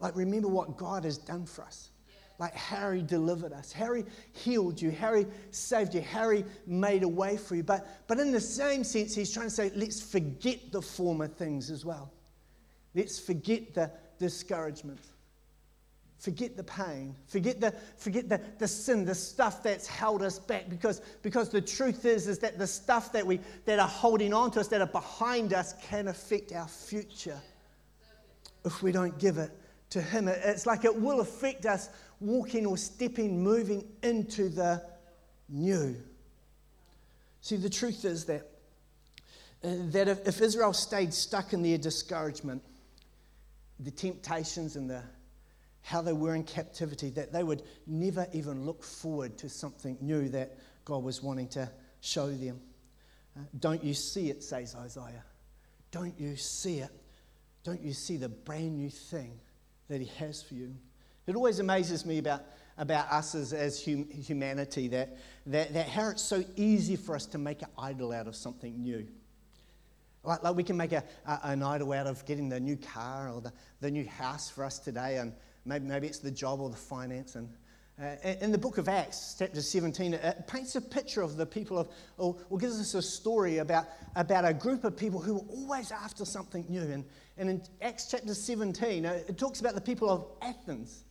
like 0.00 0.16
remember 0.16 0.48
what 0.48 0.76
God 0.76 1.04
has 1.04 1.18
done 1.18 1.44
for 1.44 1.62
us. 1.62 1.90
Like 2.38 2.54
Harry 2.54 3.02
delivered 3.02 3.52
us, 3.52 3.72
Harry 3.72 4.04
healed 4.32 4.80
you, 4.80 4.92
Harry 4.92 5.26
saved 5.50 5.92
you, 5.92 6.00
Harry 6.00 6.44
made 6.68 7.02
a 7.02 7.08
way 7.08 7.36
for 7.36 7.56
you. 7.56 7.64
But, 7.64 8.06
but 8.06 8.20
in 8.20 8.30
the 8.30 8.40
same 8.40 8.84
sense, 8.84 9.12
he's 9.12 9.32
trying 9.32 9.46
to 9.46 9.50
say, 9.50 9.72
let's 9.74 10.00
forget 10.00 10.70
the 10.70 10.80
former 10.80 11.26
things 11.26 11.68
as 11.68 11.84
well. 11.84 12.12
Let's 12.94 13.18
forget 13.18 13.74
the 13.74 13.90
discouragement. 14.20 15.00
Forget 16.18 16.56
the 16.56 16.64
pain. 16.64 17.14
Forget 17.26 17.60
the, 17.60 17.72
forget 17.96 18.28
the, 18.28 18.40
the 18.58 18.66
sin, 18.66 19.04
the 19.04 19.14
stuff 19.14 19.62
that's 19.62 19.86
held 19.86 20.22
us 20.22 20.38
back. 20.38 20.68
Because, 20.68 21.00
because 21.22 21.48
the 21.48 21.60
truth 21.60 22.04
is, 22.04 22.26
is 22.26 22.40
that 22.40 22.58
the 22.58 22.66
stuff 22.66 23.12
that, 23.12 23.24
we, 23.24 23.38
that 23.66 23.78
are 23.78 23.88
holding 23.88 24.34
on 24.34 24.50
to 24.52 24.60
us, 24.60 24.68
that 24.68 24.80
are 24.80 24.86
behind 24.88 25.52
us, 25.52 25.74
can 25.80 26.08
affect 26.08 26.52
our 26.52 26.66
future 26.66 27.40
if 28.64 28.82
we 28.82 28.90
don't 28.90 29.16
give 29.20 29.38
it 29.38 29.52
to 29.90 30.02
Him. 30.02 30.26
It's 30.26 30.66
like 30.66 30.84
it 30.84 30.94
will 30.94 31.20
affect 31.20 31.66
us 31.66 31.88
walking 32.20 32.66
or 32.66 32.76
stepping, 32.76 33.40
moving 33.40 33.86
into 34.02 34.48
the 34.48 34.82
new. 35.48 35.96
See, 37.42 37.56
the 37.56 37.70
truth 37.70 38.04
is 38.04 38.24
that, 38.24 38.42
uh, 39.62 39.70
that 39.92 40.08
if, 40.08 40.26
if 40.26 40.40
Israel 40.40 40.72
stayed 40.72 41.14
stuck 41.14 41.52
in 41.52 41.62
their 41.62 41.78
discouragement, 41.78 42.60
the 43.78 43.92
temptations 43.92 44.74
and 44.74 44.90
the 44.90 45.02
how 45.88 46.02
they 46.02 46.12
were 46.12 46.34
in 46.34 46.44
captivity, 46.44 47.08
that 47.08 47.32
they 47.32 47.42
would 47.42 47.62
never 47.86 48.26
even 48.34 48.66
look 48.66 48.84
forward 48.84 49.38
to 49.38 49.48
something 49.48 49.96
new 50.02 50.28
that 50.28 50.58
God 50.84 51.02
was 51.02 51.22
wanting 51.22 51.48
to 51.48 51.70
show 52.02 52.28
them. 52.28 52.60
Uh, 53.34 53.40
don't 53.58 53.82
you 53.82 53.94
see 53.94 54.28
it, 54.28 54.44
says 54.44 54.74
Isaiah? 54.74 55.24
Don't 55.90 56.12
you 56.20 56.36
see 56.36 56.80
it? 56.80 56.90
Don't 57.64 57.80
you 57.80 57.94
see 57.94 58.18
the 58.18 58.28
brand 58.28 58.76
new 58.76 58.90
thing 58.90 59.40
that 59.88 60.02
He 60.02 60.08
has 60.18 60.42
for 60.42 60.52
you? 60.52 60.74
It 61.26 61.34
always 61.34 61.58
amazes 61.58 62.04
me 62.04 62.18
about, 62.18 62.42
about 62.76 63.10
us 63.10 63.34
as, 63.34 63.54
as 63.54 63.82
hum, 63.82 64.10
humanity 64.10 64.88
that, 64.88 65.16
that, 65.46 65.72
that 65.72 65.88
how 65.88 66.10
it's 66.10 66.22
so 66.22 66.44
easy 66.56 66.96
for 66.96 67.14
us 67.14 67.24
to 67.28 67.38
make 67.38 67.62
an 67.62 67.68
idol 67.78 68.12
out 68.12 68.26
of 68.26 68.36
something 68.36 68.78
new. 68.82 69.08
Like, 70.22 70.42
like 70.42 70.54
we 70.54 70.64
can 70.64 70.76
make 70.76 70.92
a, 70.92 71.02
a, 71.26 71.40
an 71.44 71.62
idol 71.62 71.94
out 71.94 72.06
of 72.06 72.26
getting 72.26 72.50
the 72.50 72.60
new 72.60 72.76
car 72.76 73.30
or 73.30 73.40
the, 73.40 73.54
the 73.80 73.90
new 73.90 74.06
house 74.06 74.50
for 74.50 74.64
us 74.64 74.78
today, 74.78 75.16
and, 75.16 75.32
Maybe, 75.64 75.86
maybe 75.86 76.06
it's 76.06 76.18
the 76.18 76.30
job 76.30 76.60
or 76.60 76.70
the 76.70 76.76
finance. 76.76 77.34
And 77.36 77.48
uh, 78.00 78.16
in 78.40 78.52
the 78.52 78.58
book 78.58 78.78
of 78.78 78.88
Acts, 78.88 79.36
chapter 79.38 79.60
17, 79.60 80.14
it 80.14 80.46
paints 80.46 80.76
a 80.76 80.80
picture 80.80 81.22
of 81.22 81.36
the 81.36 81.46
people 81.46 81.78
of, 81.78 81.88
or, 82.16 82.36
or, 82.48 82.58
gives 82.58 82.80
us 82.80 82.94
a 82.94 83.02
story 83.02 83.58
about, 83.58 83.86
about 84.14 84.44
a 84.44 84.54
group 84.54 84.84
of 84.84 84.96
people 84.96 85.20
who 85.20 85.34
were 85.34 85.46
always 85.50 85.90
after 85.90 86.24
something 86.24 86.64
new. 86.68 86.82
And, 86.82 87.04
and 87.36 87.50
in 87.50 87.62
Acts 87.82 88.08
chapter 88.10 88.34
17, 88.34 89.04
uh, 89.04 89.20
it 89.28 89.36
talks 89.36 89.60
about 89.60 89.74
the 89.74 89.80
people 89.80 90.08
of 90.08 90.26
Athens 90.42 91.04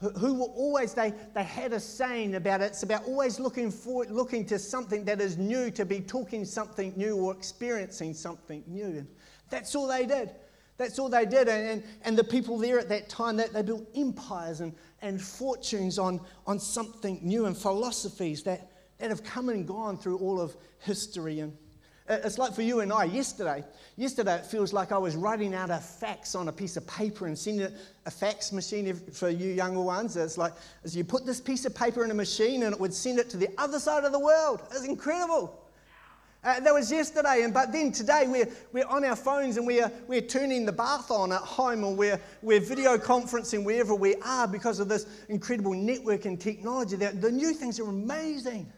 who 0.00 0.34
were 0.34 0.46
always, 0.46 0.94
they, 0.94 1.12
they 1.34 1.42
had 1.42 1.72
a 1.72 1.80
saying 1.80 2.36
about 2.36 2.60
it. 2.60 2.66
It's 2.66 2.84
about 2.84 3.04
always 3.04 3.40
looking 3.40 3.70
forward, 3.70 4.12
looking 4.12 4.46
to 4.46 4.58
something 4.58 5.04
that 5.06 5.20
is 5.20 5.38
new, 5.38 5.72
to 5.72 5.84
be 5.84 6.00
talking 6.00 6.44
something 6.44 6.92
new 6.96 7.16
or 7.16 7.32
experiencing 7.34 8.14
something 8.14 8.62
new. 8.68 8.84
And 8.84 9.08
that's 9.50 9.74
all 9.74 9.88
they 9.88 10.06
did. 10.06 10.30
That's 10.78 10.98
all 10.98 11.08
they 11.08 11.26
did. 11.26 11.48
And, 11.48 11.68
and, 11.68 11.82
and 12.04 12.16
the 12.16 12.24
people 12.24 12.56
there 12.56 12.78
at 12.78 12.88
that 12.88 13.08
time, 13.08 13.36
that 13.36 13.52
they 13.52 13.62
built 13.62 13.86
empires 13.94 14.60
and, 14.60 14.72
and 15.02 15.20
fortunes 15.20 15.98
on, 15.98 16.20
on 16.46 16.58
something 16.58 17.20
new 17.22 17.46
and 17.46 17.56
philosophies 17.56 18.42
that, 18.44 18.70
that 18.98 19.10
have 19.10 19.24
come 19.24 19.48
and 19.48 19.66
gone 19.66 19.98
through 19.98 20.18
all 20.18 20.40
of 20.40 20.56
history. 20.78 21.40
And 21.40 21.56
uh, 22.08 22.18
it's 22.24 22.38
like 22.38 22.54
for 22.54 22.62
you 22.62 22.80
and 22.80 22.92
I 22.92 23.04
yesterday. 23.04 23.64
Yesterday, 23.96 24.36
it 24.36 24.46
feels 24.46 24.72
like 24.72 24.92
I 24.92 24.98
was 24.98 25.16
writing 25.16 25.52
out 25.52 25.68
a 25.70 25.78
fax 25.78 26.36
on 26.36 26.46
a 26.46 26.52
piece 26.52 26.76
of 26.76 26.86
paper 26.86 27.26
and 27.26 27.36
sending 27.36 27.66
it 27.66 27.74
a 28.06 28.10
fax 28.10 28.52
machine 28.52 28.94
for 29.12 29.28
you 29.28 29.52
younger 29.52 29.82
ones. 29.82 30.16
It's 30.16 30.38
like 30.38 30.52
as 30.84 30.96
you 30.96 31.02
put 31.02 31.26
this 31.26 31.40
piece 31.40 31.64
of 31.64 31.74
paper 31.74 32.04
in 32.04 32.12
a 32.12 32.14
machine 32.14 32.62
and 32.62 32.72
it 32.72 32.80
would 32.80 32.94
send 32.94 33.18
it 33.18 33.28
to 33.30 33.36
the 33.36 33.48
other 33.58 33.80
side 33.80 34.04
of 34.04 34.12
the 34.12 34.20
world. 34.20 34.62
It's 34.70 34.84
incredible. 34.84 35.67
Uh, 36.44 36.60
that 36.60 36.72
was 36.72 36.90
yesterday, 36.90 37.42
and 37.42 37.52
but 37.52 37.72
then 37.72 37.90
today 37.90 38.26
we're, 38.28 38.48
we're 38.72 38.86
on 38.86 39.04
our 39.04 39.16
phones 39.16 39.56
and 39.56 39.66
we're, 39.66 39.90
we're 40.06 40.20
turning 40.20 40.64
the 40.64 40.72
bath 40.72 41.10
on 41.10 41.32
at 41.32 41.40
home 41.40 41.82
or 41.82 41.94
we're, 41.94 42.20
we're 42.42 42.60
video 42.60 42.96
conferencing 42.96 43.64
wherever 43.64 43.92
we 43.92 44.14
are 44.22 44.46
because 44.46 44.78
of 44.78 44.88
this 44.88 45.06
incredible 45.28 45.74
network 45.74 46.26
and 46.26 46.40
technology. 46.40 46.94
The, 46.94 47.08
the 47.08 47.32
new 47.32 47.52
things 47.52 47.80
are 47.80 47.88
amazing. 47.88 48.72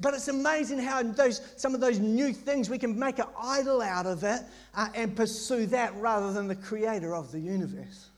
But 0.00 0.14
it's 0.14 0.28
amazing 0.28 0.78
how 0.78 1.02
those, 1.02 1.40
some 1.56 1.74
of 1.74 1.80
those 1.80 1.98
new 1.98 2.32
things 2.32 2.70
we 2.70 2.78
can 2.78 2.96
make 2.96 3.18
an 3.18 3.26
idol 3.42 3.82
out 3.82 4.06
of 4.06 4.22
it 4.22 4.42
uh, 4.76 4.88
and 4.94 5.16
pursue 5.16 5.66
that 5.66 5.92
rather 5.96 6.32
than 6.32 6.46
the 6.46 6.54
creator 6.54 7.16
of 7.16 7.32
the 7.32 7.40
universe. 7.40 8.10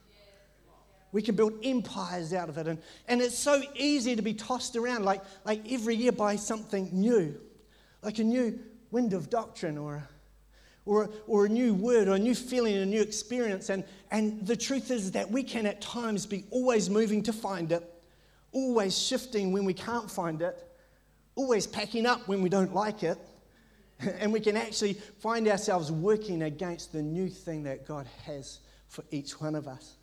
We 1.12 1.22
can 1.22 1.36
build 1.36 1.54
empires 1.64 2.34
out 2.34 2.50
of 2.50 2.58
it. 2.58 2.68
And, 2.68 2.78
and 3.08 3.22
it's 3.22 3.36
so 3.36 3.62
easy 3.74 4.14
to 4.14 4.20
be 4.20 4.34
tossed 4.34 4.76
around 4.76 5.06
like, 5.06 5.22
like 5.46 5.72
every 5.72 5.96
year 5.96 6.12
by 6.12 6.36
something 6.36 6.90
new, 6.92 7.40
like 8.02 8.18
a 8.18 8.24
new 8.24 8.58
wind 8.90 9.12
of 9.12 9.30
doctrine 9.30 9.78
or 9.78 10.08
or, 10.86 11.10
or 11.28 11.44
a 11.44 11.48
new 11.48 11.74
word 11.74 12.08
or 12.08 12.14
a 12.14 12.18
new 12.18 12.34
feeling, 12.34 12.74
a 12.74 12.86
new 12.86 13.02
experience. 13.02 13.68
And, 13.68 13.84
and 14.10 14.44
the 14.44 14.56
truth 14.56 14.90
is 14.90 15.12
that 15.12 15.30
we 15.30 15.42
can 15.42 15.66
at 15.66 15.80
times 15.80 16.24
be 16.24 16.44
always 16.50 16.88
moving 16.88 17.22
to 17.24 17.34
find 17.34 17.70
it, 17.70 17.88
always 18.50 18.98
shifting 18.98 19.52
when 19.52 19.64
we 19.66 19.74
can't 19.74 20.10
find 20.10 20.40
it 20.40 20.70
always 21.40 21.66
packing 21.66 22.06
up 22.06 22.28
when 22.28 22.42
we 22.42 22.48
don't 22.48 22.74
like 22.74 23.02
it. 23.02 23.18
And 24.18 24.32
we 24.32 24.40
can 24.40 24.56
actually 24.56 24.94
find 24.94 25.46
ourselves 25.46 25.92
working 25.92 26.44
against 26.44 26.90
the 26.90 27.02
new 27.02 27.28
thing 27.28 27.64
that 27.64 27.86
God 27.86 28.06
has 28.24 28.60
for 28.88 29.04
each 29.10 29.38
one 29.42 29.54
of 29.54 29.68
us. 29.68 29.96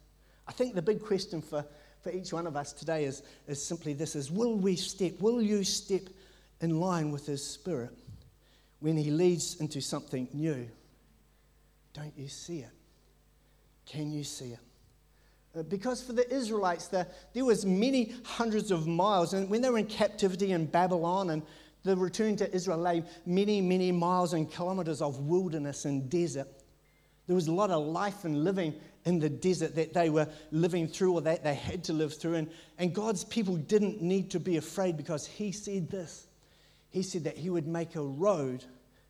I 0.48 0.52
think 0.52 0.76
the 0.76 0.84
big 0.84 1.02
question 1.04 1.42
for, 1.42 1.66
for 2.02 2.12
each 2.12 2.32
one 2.32 2.46
of 2.46 2.56
us 2.56 2.74
today 2.74 3.06
is, 3.06 3.24
is 3.48 3.60
simply 3.60 3.94
this 3.94 4.16
is 4.16 4.30
will 4.30 4.56
we 4.56 4.76
step, 4.76 5.20
will 5.20 5.42
you 5.42 5.64
step 5.64 6.04
in 6.62 6.80
line 6.80 7.12
with 7.12 7.26
his 7.26 7.46
spirit 7.46 7.92
when 8.80 8.98
he 8.98 9.12
leads 9.12 9.60
into 9.60 9.82
something 9.82 10.28
new? 10.34 10.68
Don't 11.94 12.14
you 12.18 12.28
see 12.28 12.60
it? 12.60 12.72
Can 13.86 14.12
you 14.12 14.24
see 14.24 14.52
it? 14.52 14.60
Uh, 15.58 15.64
because 15.64 16.04
for 16.04 16.14
the 16.14 16.30
Israelites, 16.34 16.88
the, 16.88 17.08
there 17.34 17.46
was 17.46 17.66
many 17.66 18.14
hundreds 18.24 18.70
of 18.70 18.86
miles, 18.86 19.34
and 19.34 19.50
when 19.50 19.62
they 19.62 19.70
were 19.70 19.78
in 19.78 19.86
captivity 19.86 20.52
in 20.52 20.66
Babylon 20.66 21.30
and 21.32 21.42
the 21.84 21.96
return 21.96 22.36
to 22.36 22.54
Israel 22.54 22.78
lay 22.80 23.04
many, 23.26 23.62
many 23.62 23.92
miles 23.92 24.34
and 24.34 24.52
kilometers 24.52 25.02
of 25.02 25.20
wilderness 25.22 25.86
and 25.86 26.10
desert. 26.10 26.48
There 27.28 27.36
was 27.36 27.48
a 27.48 27.52
lot 27.52 27.72
of 27.72 27.86
life 27.86 28.26
and 28.26 28.44
living 28.44 28.74
in 29.06 29.20
the 29.20 29.30
desert 29.30 29.76
that 29.76 29.94
they 29.94 30.10
were 30.10 30.28
living 30.52 30.88
through 30.88 31.14
or 31.14 31.22
that 31.22 31.44
they 31.44 31.56
had 31.56 31.84
to 31.86 31.94
live 31.94 32.14
through. 32.14 32.36
And, 32.36 32.50
and 32.78 32.94
God's 32.94 33.24
people 33.24 33.56
didn't 33.56 34.02
need 34.02 34.32
to 34.32 34.40
be 34.40 34.58
afraid 34.58 34.98
because 34.98 35.26
He 35.26 35.52
said 35.52 35.90
this 35.90 36.28
He 36.90 37.04
said 37.04 37.24
that 37.26 37.38
He 37.38 37.50
would 37.50 37.68
make 37.68 37.96
a 37.96 38.02
road 38.02 38.64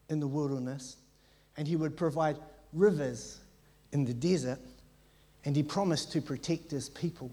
in 0.10 0.20
the 0.20 0.28
wilderness 0.28 0.98
and 1.56 1.68
He 1.68 1.76
would 1.76 1.98
provide 1.98 2.38
rivers 2.74 3.40
in 3.92 4.06
the 4.06 4.14
desert 4.14 4.60
and 5.48 5.56
he 5.56 5.64
promised 5.64 6.12
to 6.12 6.22
protect 6.22 6.72
his 6.72 6.90
people. 6.90 7.32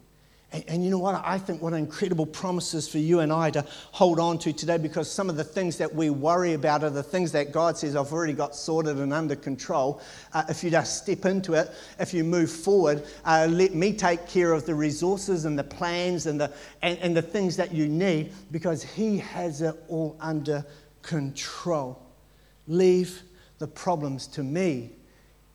And, 0.54 0.64
and, 0.68 0.84
you 0.84 0.90
know 0.90 1.00
what? 1.00 1.20
I 1.24 1.36
think 1.36 1.60
what 1.60 1.72
incredible 1.72 2.26
promises 2.26 2.88
for 2.88 2.98
you 2.98 3.18
and 3.18 3.32
I 3.32 3.50
to 3.50 3.66
hold 3.90 4.20
on 4.20 4.38
to 4.38 4.52
today 4.52 4.78
because 4.78 5.10
some 5.10 5.28
of 5.28 5.34
the 5.34 5.42
things 5.42 5.78
that 5.78 5.92
we 5.92 6.10
worry 6.10 6.52
about 6.52 6.84
are 6.84 6.90
the 6.90 7.02
things 7.02 7.32
that 7.32 7.50
God 7.50 7.76
says 7.76 7.96
I've 7.96 8.12
already 8.12 8.34
got 8.34 8.54
sorted 8.54 8.98
and 8.98 9.12
under 9.12 9.34
control. 9.34 10.00
Uh, 10.32 10.44
if 10.48 10.62
you 10.62 10.70
just 10.70 11.02
step 11.02 11.24
into 11.24 11.54
it, 11.54 11.72
if 11.98 12.14
you 12.14 12.22
move 12.22 12.52
forward, 12.52 13.04
uh, 13.24 13.48
let 13.50 13.74
me 13.74 13.92
take 13.92 14.28
care 14.28 14.52
of 14.52 14.64
the 14.64 14.76
resources 14.76 15.44
and 15.44 15.58
the 15.58 15.64
plans 15.64 16.26
and 16.26 16.40
the, 16.40 16.52
and, 16.82 16.98
and 17.00 17.16
the 17.16 17.22
things 17.22 17.56
that 17.56 17.74
you 17.74 17.88
need 17.88 18.32
because 18.52 18.84
He 18.84 19.18
has 19.18 19.60
it 19.60 19.74
all 19.88 20.16
under 20.20 20.64
control. 21.02 22.00
Leave 22.68 23.22
the 23.58 23.66
problems 23.66 24.28
to 24.28 24.44
me, 24.44 24.92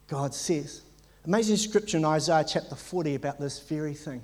God 0.08 0.36
says. 0.36 0.82
Amazing 1.24 1.56
scripture 1.56 2.00
in 2.00 2.04
Isaiah 2.04 2.44
chapter 2.46 2.76
40 2.76 3.16
about 3.16 3.40
this 3.40 3.60
very 3.62 3.94
thing. 3.94 4.22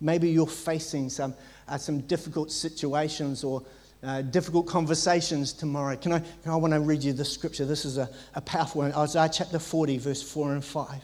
Maybe 0.00 0.30
you're 0.30 0.46
facing 0.46 1.10
some, 1.10 1.34
uh, 1.68 1.78
some 1.78 2.00
difficult 2.00 2.50
situations 2.50 3.44
or 3.44 3.62
uh, 4.02 4.22
difficult 4.22 4.66
conversations 4.66 5.52
tomorrow. 5.52 5.96
Can 5.96 6.12
I, 6.12 6.22
I 6.46 6.56
want 6.56 6.72
to 6.72 6.80
read 6.80 7.04
you 7.04 7.12
the 7.12 7.24
scripture? 7.24 7.64
This 7.64 7.84
is 7.84 7.98
a, 7.98 8.08
a 8.34 8.40
powerful 8.40 8.82
one. 8.82 8.92
Isaiah 8.94 9.30
chapter 9.32 9.58
40, 9.58 9.98
verse 9.98 10.22
4 10.22 10.54
and 10.54 10.64
5. 10.64 10.94
It 10.94 11.02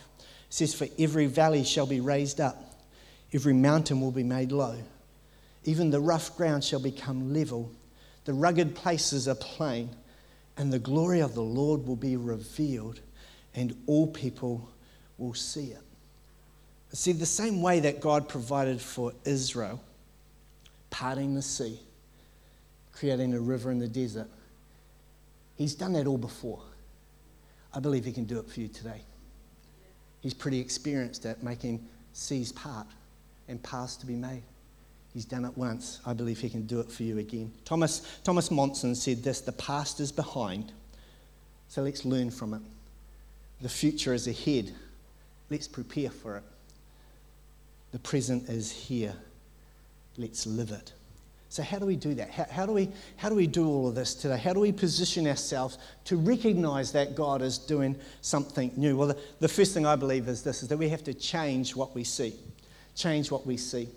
says, 0.48 0.74
For 0.74 0.86
every 0.98 1.26
valley 1.26 1.64
shall 1.64 1.86
be 1.86 2.00
raised 2.00 2.40
up, 2.40 2.80
every 3.32 3.52
mountain 3.52 4.00
will 4.00 4.12
be 4.12 4.22
made 4.22 4.52
low, 4.52 4.76
even 5.64 5.90
the 5.90 6.00
rough 6.00 6.36
ground 6.36 6.64
shall 6.64 6.80
become 6.80 7.34
level, 7.34 7.70
the 8.24 8.32
rugged 8.32 8.74
places 8.74 9.28
are 9.28 9.34
plain, 9.34 9.90
and 10.56 10.72
the 10.72 10.78
glory 10.78 11.20
of 11.20 11.34
the 11.34 11.42
Lord 11.42 11.86
will 11.86 11.96
be 11.96 12.16
revealed, 12.16 13.00
and 13.54 13.76
all 13.86 14.06
people 14.06 14.70
will 15.18 15.34
see 15.34 15.66
it. 15.66 15.85
See, 16.92 17.12
the 17.12 17.26
same 17.26 17.60
way 17.60 17.80
that 17.80 18.00
God 18.00 18.28
provided 18.28 18.80
for 18.80 19.12
Israel, 19.24 19.82
parting 20.90 21.34
the 21.34 21.42
sea, 21.42 21.78
creating 22.92 23.34
a 23.34 23.40
river 23.40 23.70
in 23.70 23.78
the 23.78 23.88
desert, 23.88 24.28
He's 25.56 25.74
done 25.74 25.94
that 25.94 26.06
all 26.06 26.18
before. 26.18 26.60
I 27.74 27.80
believe 27.80 28.04
He 28.04 28.12
can 28.12 28.24
do 28.24 28.38
it 28.38 28.48
for 28.48 28.60
you 28.60 28.68
today. 28.68 29.00
He's 30.20 30.34
pretty 30.34 30.58
experienced 30.58 31.26
at 31.26 31.42
making 31.42 31.86
seas 32.12 32.52
part 32.52 32.86
and 33.48 33.62
paths 33.62 33.96
to 33.96 34.06
be 34.06 34.14
made. 34.16 34.42
He's 35.12 35.24
done 35.24 35.44
it 35.44 35.56
once. 35.56 36.00
I 36.04 36.12
believe 36.12 36.40
he 36.40 36.50
can 36.50 36.66
do 36.66 36.80
it 36.80 36.90
for 36.90 37.02
you 37.02 37.18
again. 37.18 37.52
Thomas, 37.64 38.18
Thomas 38.24 38.50
Monson 38.50 38.94
said 38.94 39.22
this 39.22 39.40
the 39.40 39.52
past 39.52 40.00
is 40.00 40.12
behind, 40.12 40.72
so 41.68 41.82
let's 41.82 42.04
learn 42.04 42.30
from 42.30 42.54
it. 42.54 42.60
The 43.62 43.68
future 43.68 44.12
is 44.12 44.26
ahead, 44.26 44.74
Let's 45.48 45.68
prepare 45.68 46.10
for 46.10 46.38
it. 46.38 46.42
The 47.92 47.98
present 47.98 48.48
is 48.48 48.70
here. 48.70 49.14
Let's 50.18 50.46
live 50.46 50.70
it. 50.70 50.92
So, 51.48 51.62
how 51.62 51.78
do 51.78 51.86
we 51.86 51.96
do 51.96 52.14
that? 52.14 52.30
How, 52.30 52.46
how, 52.50 52.66
do 52.66 52.72
we, 52.72 52.90
how 53.16 53.28
do 53.28 53.34
we 53.34 53.46
do 53.46 53.66
all 53.66 53.88
of 53.88 53.94
this 53.94 54.14
today? 54.14 54.36
How 54.36 54.52
do 54.52 54.60
we 54.60 54.72
position 54.72 55.26
ourselves 55.26 55.78
to 56.04 56.16
recognize 56.16 56.92
that 56.92 57.14
God 57.14 57.40
is 57.40 57.56
doing 57.56 57.96
something 58.20 58.72
new? 58.76 58.96
Well, 58.96 59.08
the, 59.08 59.18
the 59.40 59.48
first 59.48 59.72
thing 59.72 59.86
I 59.86 59.96
believe 59.96 60.28
is 60.28 60.42
this 60.42 60.62
is 60.62 60.68
that 60.68 60.76
we 60.76 60.88
have 60.88 61.04
to 61.04 61.14
change 61.14 61.76
what 61.76 61.94
we 61.94 62.04
see. 62.04 62.34
Change 62.94 63.30
what 63.30 63.46
we 63.46 63.56
see. 63.56 63.88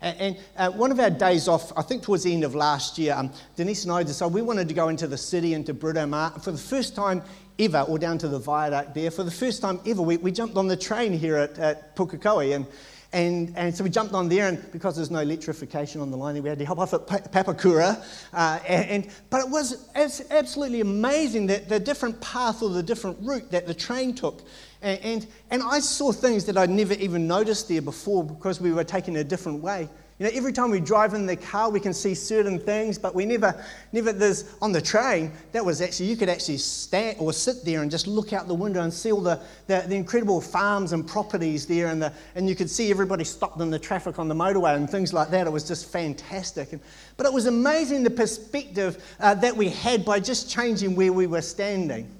And, 0.00 0.36
uh, 0.56 0.70
one 0.70 0.92
of 0.92 1.00
our 1.00 1.10
days 1.10 1.48
off, 1.48 1.72
I 1.76 1.82
think 1.82 2.04
towards 2.04 2.22
the 2.22 2.32
end 2.32 2.44
of 2.44 2.54
last 2.54 2.98
year, 2.98 3.14
um, 3.14 3.32
Denise 3.56 3.82
and 3.82 3.92
I 3.92 4.04
decided 4.04 4.32
we 4.32 4.42
wanted 4.42 4.68
to 4.68 4.74
go 4.74 4.88
into 4.88 5.08
the 5.08 5.18
city, 5.18 5.54
into 5.54 5.74
Britomart. 5.74 6.44
For 6.44 6.52
the 6.52 6.58
first 6.58 6.94
time 6.94 7.22
ever, 7.58 7.80
or 7.80 7.98
down 7.98 8.18
to 8.18 8.28
the 8.28 8.38
viaduct 8.38 8.94
there. 8.94 9.10
For 9.10 9.24
the 9.24 9.32
first 9.32 9.60
time 9.60 9.80
ever, 9.84 10.02
we, 10.02 10.16
we 10.18 10.30
jumped 10.30 10.56
on 10.56 10.68
the 10.68 10.76
train 10.76 11.12
here 11.12 11.36
at, 11.36 11.58
at 11.58 11.96
Pukekohe. 11.96 12.54
And, 12.54 12.66
and, 13.12 13.54
and 13.56 13.74
so 13.74 13.84
we 13.84 13.90
jumped 13.90 14.12
on 14.12 14.28
there, 14.28 14.48
and 14.48 14.70
because 14.70 14.96
there's 14.96 15.10
no 15.10 15.20
electrification 15.20 16.02
on 16.02 16.10
the 16.10 16.16
line, 16.16 16.42
we 16.42 16.48
had 16.48 16.58
to 16.58 16.64
hop 16.66 16.78
off 16.78 16.92
at 16.92 17.06
Papakura. 17.06 18.04
Uh, 18.34 18.58
and, 18.68 19.08
but 19.30 19.40
it 19.40 19.48
was 19.48 19.88
absolutely 19.94 20.82
amazing 20.82 21.46
that 21.46 21.70
the 21.70 21.80
different 21.80 22.20
path 22.20 22.62
or 22.62 22.68
the 22.68 22.82
different 22.82 23.16
route 23.22 23.50
that 23.50 23.66
the 23.66 23.72
train 23.72 24.14
took. 24.14 24.42
And, 24.82 25.00
and, 25.00 25.26
and 25.50 25.62
I 25.62 25.80
saw 25.80 26.12
things 26.12 26.44
that 26.44 26.58
I'd 26.58 26.68
never 26.68 26.92
even 26.94 27.26
noticed 27.26 27.68
there 27.68 27.80
before 27.80 28.24
because 28.24 28.60
we 28.60 28.72
were 28.72 28.84
taking 28.84 29.16
a 29.16 29.24
different 29.24 29.62
way. 29.62 29.88
You 30.18 30.26
know, 30.26 30.32
every 30.34 30.52
time 30.52 30.72
we 30.72 30.80
drive 30.80 31.14
in 31.14 31.26
the 31.26 31.36
car, 31.36 31.70
we 31.70 31.78
can 31.78 31.94
see 31.94 32.12
certain 32.12 32.58
things, 32.58 32.98
but 32.98 33.14
we 33.14 33.24
never, 33.24 33.64
never, 33.92 34.12
there's, 34.12 34.52
on 34.60 34.72
the 34.72 34.82
train, 34.82 35.30
that 35.52 35.64
was 35.64 35.80
actually, 35.80 36.06
you 36.06 36.16
could 36.16 36.28
actually 36.28 36.58
stand 36.58 37.18
or 37.20 37.32
sit 37.32 37.64
there 37.64 37.82
and 37.82 37.90
just 37.90 38.08
look 38.08 38.32
out 38.32 38.48
the 38.48 38.54
window 38.54 38.82
and 38.82 38.92
see 38.92 39.12
all 39.12 39.20
the, 39.20 39.40
the, 39.68 39.84
the 39.86 39.94
incredible 39.94 40.40
farms 40.40 40.92
and 40.92 41.06
properties 41.06 41.66
there, 41.66 41.86
and, 41.86 42.02
the, 42.02 42.12
and 42.34 42.48
you 42.48 42.56
could 42.56 42.68
see 42.68 42.90
everybody 42.90 43.22
stopped 43.22 43.60
in 43.60 43.70
the 43.70 43.78
traffic 43.78 44.18
on 44.18 44.26
the 44.26 44.34
motorway 44.34 44.74
and 44.74 44.90
things 44.90 45.12
like 45.12 45.30
that. 45.30 45.46
It 45.46 45.50
was 45.50 45.68
just 45.68 45.86
fantastic. 45.86 46.72
And, 46.72 46.82
but 47.16 47.24
it 47.24 47.32
was 47.32 47.46
amazing 47.46 48.02
the 48.02 48.10
perspective 48.10 49.16
uh, 49.20 49.34
that 49.34 49.56
we 49.56 49.68
had 49.68 50.04
by 50.04 50.18
just 50.18 50.50
changing 50.50 50.96
where 50.96 51.12
we 51.12 51.28
were 51.28 51.42
standing. 51.42 52.12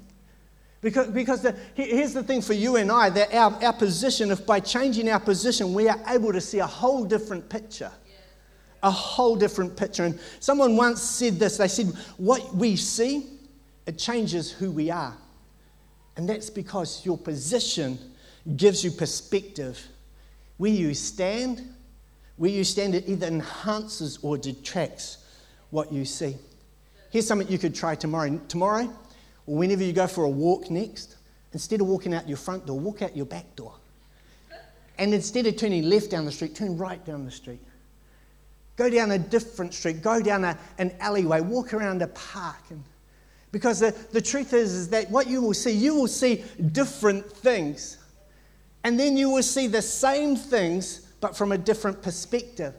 Because, 0.81 1.09
because 1.09 1.43
the, 1.43 1.57
here's 1.75 2.15
the 2.15 2.23
thing 2.23 2.41
for 2.41 2.53
you 2.53 2.77
and 2.77 2.91
I 2.93 3.11
that 3.11 3.35
our, 3.35 3.53
our 3.65 3.73
position, 3.73 4.31
if 4.31 4.47
by 4.47 4.61
changing 4.61 5.09
our 5.09 5.19
position, 5.19 5.75
we 5.75 5.89
are 5.89 6.01
able 6.09 6.33
to 6.33 6.41
see 6.41 6.61
a 6.61 6.67
whole 6.67 7.05
different 7.05 7.49
picture. 7.49 7.91
A 8.85 8.91
whole 8.91 9.35
different 9.35 9.77
picture. 9.77 10.05
And 10.05 10.21
someone 10.39 10.77
once 10.77 11.03
said 11.03 11.41
this 11.41 11.57
they 11.57 11.67
said, 11.67 11.87
What 12.17 12.55
we 12.55 12.77
see, 12.77 13.27
it 13.87 13.99
changes 13.99 14.53
who 14.53 14.71
we 14.71 14.91
are. 14.91 15.17
And 16.17 16.29
that's 16.29 16.51
because 16.51 17.05
your 17.05 17.19
position 17.19 17.99
gives 18.57 18.85
you 18.85 18.93
perspective. 18.93 19.85
Where 20.59 20.71
you 20.71 20.95
stand, 20.95 21.63
where 22.37 22.51
you 22.51 22.63
stand, 22.63 22.95
it 22.95 23.09
either 23.09 23.27
enhances 23.27 24.19
or 24.23 24.39
detracts 24.39 25.19
what 25.71 25.93
you 25.93 26.05
see. 26.05 26.37
Here's 27.11 27.27
something 27.27 27.49
you 27.49 27.59
could 27.59 27.75
try 27.75 27.95
tomorrow. 27.95 28.41
Tomorrow, 28.49 28.93
whenever 29.49 29.83
you 29.83 29.93
go 29.93 30.07
for 30.07 30.25
a 30.25 30.29
walk 30.29 30.71
next, 30.71 31.17
instead 31.53 31.81
of 31.81 31.87
walking 31.87 32.15
out 32.15 32.29
your 32.29 32.37
front 32.37 32.67
door, 32.67 32.79
walk 32.79 33.03
out 33.03 33.17
your 33.17 33.27
back 33.27 33.57
door. 33.57 33.75
And 34.99 35.15
instead 35.15 35.47
of 35.47 35.57
turning 35.57 35.85
left 35.85 36.11
down 36.11 36.25
the 36.25 36.33
street, 36.33 36.55
turn 36.55 36.77
right 36.77 37.05
down 37.05 37.25
the 37.25 37.31
street. 37.31 37.61
Go 38.77 38.91
down 38.91 39.13
a 39.13 39.19
different 39.19 39.75
street, 39.75 40.03
go 40.03 40.21
down 40.21 40.45
a, 40.45 40.59
an 40.79 40.93
alleyway, 41.01 41.41
walk 41.41 41.75
around 41.75 42.03
a 42.03 42.09
park. 42.09 42.63
And, 42.71 42.83
because 43.51 43.81
the, 43.81 43.93
the 44.13 44.21
truth 44.21 44.53
is, 44.53 44.73
is 44.73 44.89
that 44.91 45.11
what 45.11 45.27
you 45.27 45.41
will 45.41 45.55
see, 45.55 45.73
you 45.73 45.95
will 45.95 46.09
see 46.09 46.45
different 46.73 47.31
things. 47.31 47.99
And 48.85 48.99
then 48.99 49.17
you 49.17 49.31
will 49.31 49.43
see 49.43 49.67
the 49.67 49.83
same 49.83 50.37
things, 50.37 51.01
but 51.21 51.37
from 51.37 51.53
a 51.53 51.59
different 51.59 52.03
perspective. 52.03 52.75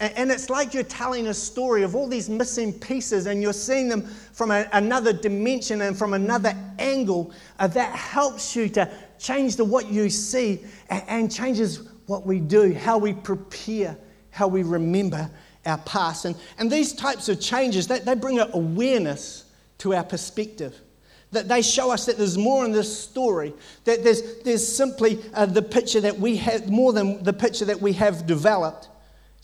And 0.00 0.30
it's 0.30 0.50
like 0.50 0.74
you're 0.74 0.82
telling 0.82 1.28
a 1.28 1.34
story 1.34 1.84
of 1.84 1.94
all 1.94 2.08
these 2.08 2.28
missing 2.28 2.72
pieces, 2.72 3.26
and 3.26 3.40
you're 3.40 3.52
seeing 3.52 3.88
them 3.88 4.02
from 4.02 4.50
a, 4.50 4.68
another 4.72 5.12
dimension 5.12 5.82
and 5.82 5.96
from 5.96 6.14
another 6.14 6.52
angle. 6.78 7.32
Uh, 7.58 7.68
that 7.68 7.94
helps 7.94 8.56
you 8.56 8.68
to 8.70 8.90
change 9.18 9.56
the 9.56 9.64
what 9.64 9.88
you 9.88 10.10
see 10.10 10.60
and, 10.90 11.02
and 11.06 11.32
changes 11.32 11.88
what 12.06 12.26
we 12.26 12.40
do, 12.40 12.74
how 12.74 12.98
we 12.98 13.12
prepare, 13.12 13.96
how 14.30 14.48
we 14.48 14.62
remember 14.64 15.30
our 15.64 15.78
past. 15.78 16.24
And, 16.24 16.36
and 16.58 16.70
these 16.70 16.92
types 16.92 17.28
of 17.28 17.40
changes, 17.40 17.86
they, 17.86 18.00
they 18.00 18.14
bring 18.14 18.40
awareness 18.40 19.44
to 19.78 19.94
our 19.94 20.04
perspective. 20.04 20.78
That 21.30 21.48
they 21.48 21.62
show 21.62 21.90
us 21.90 22.06
that 22.06 22.16
there's 22.16 22.36
more 22.36 22.64
in 22.64 22.72
this 22.72 22.96
story, 22.96 23.54
that 23.84 24.04
there's, 24.04 24.42
there's 24.42 24.66
simply 24.66 25.20
uh, 25.34 25.46
the 25.46 25.62
picture 25.62 26.00
that 26.00 26.18
we 26.18 26.36
have, 26.36 26.68
more 26.68 26.92
than 26.92 27.22
the 27.22 27.32
picture 27.32 27.64
that 27.64 27.80
we 27.80 27.92
have 27.94 28.26
developed. 28.26 28.88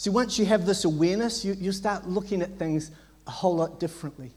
See, 0.01 0.09
once 0.09 0.39
you 0.39 0.47
have 0.47 0.65
this 0.65 0.87
awareness, 0.87 1.45
you, 1.45 1.55
you 1.61 1.73
start 1.73 2.09
looking 2.09 2.41
at 2.41 2.59
things 2.59 2.91
a 3.27 3.31
whole 3.31 3.57
lot 3.57 3.79
differently. 3.79 4.31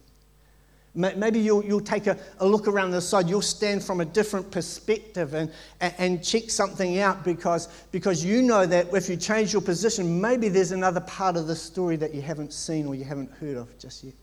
Maybe 0.93 1.39
you'll, 1.39 1.63
you'll 1.63 1.79
take 1.79 2.05
a, 2.05 2.19
a, 2.39 2.45
look 2.45 2.67
around 2.67 2.91
the 2.91 2.99
side, 2.99 3.29
you'll 3.29 3.41
stand 3.41 3.81
from 3.81 4.01
a 4.01 4.05
different 4.05 4.51
perspective 4.51 5.33
and, 5.33 5.49
and, 5.79 5.93
and 5.97 6.21
check 6.21 6.49
something 6.49 6.99
out 6.99 7.23
because, 7.23 7.69
because 7.93 8.25
you 8.25 8.41
know 8.41 8.65
that 8.65 8.93
if 8.93 9.07
you 9.07 9.15
change 9.15 9.53
your 9.53 9.61
position, 9.61 10.19
maybe 10.19 10.49
there's 10.49 10.73
another 10.73 10.99
part 10.99 11.37
of 11.37 11.47
the 11.47 11.55
story 11.55 11.95
that 11.95 12.13
you 12.13 12.21
haven't 12.21 12.51
seen 12.51 12.85
or 12.85 12.93
you 12.93 13.05
haven't 13.05 13.31
heard 13.39 13.55
of 13.55 13.79
just 13.79 14.03
yet. 14.03 14.15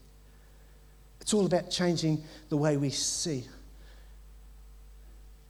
It's 1.22 1.32
all 1.32 1.46
about 1.46 1.70
changing 1.70 2.22
the 2.50 2.58
way 2.58 2.76
we 2.76 2.90
see. 2.90 3.46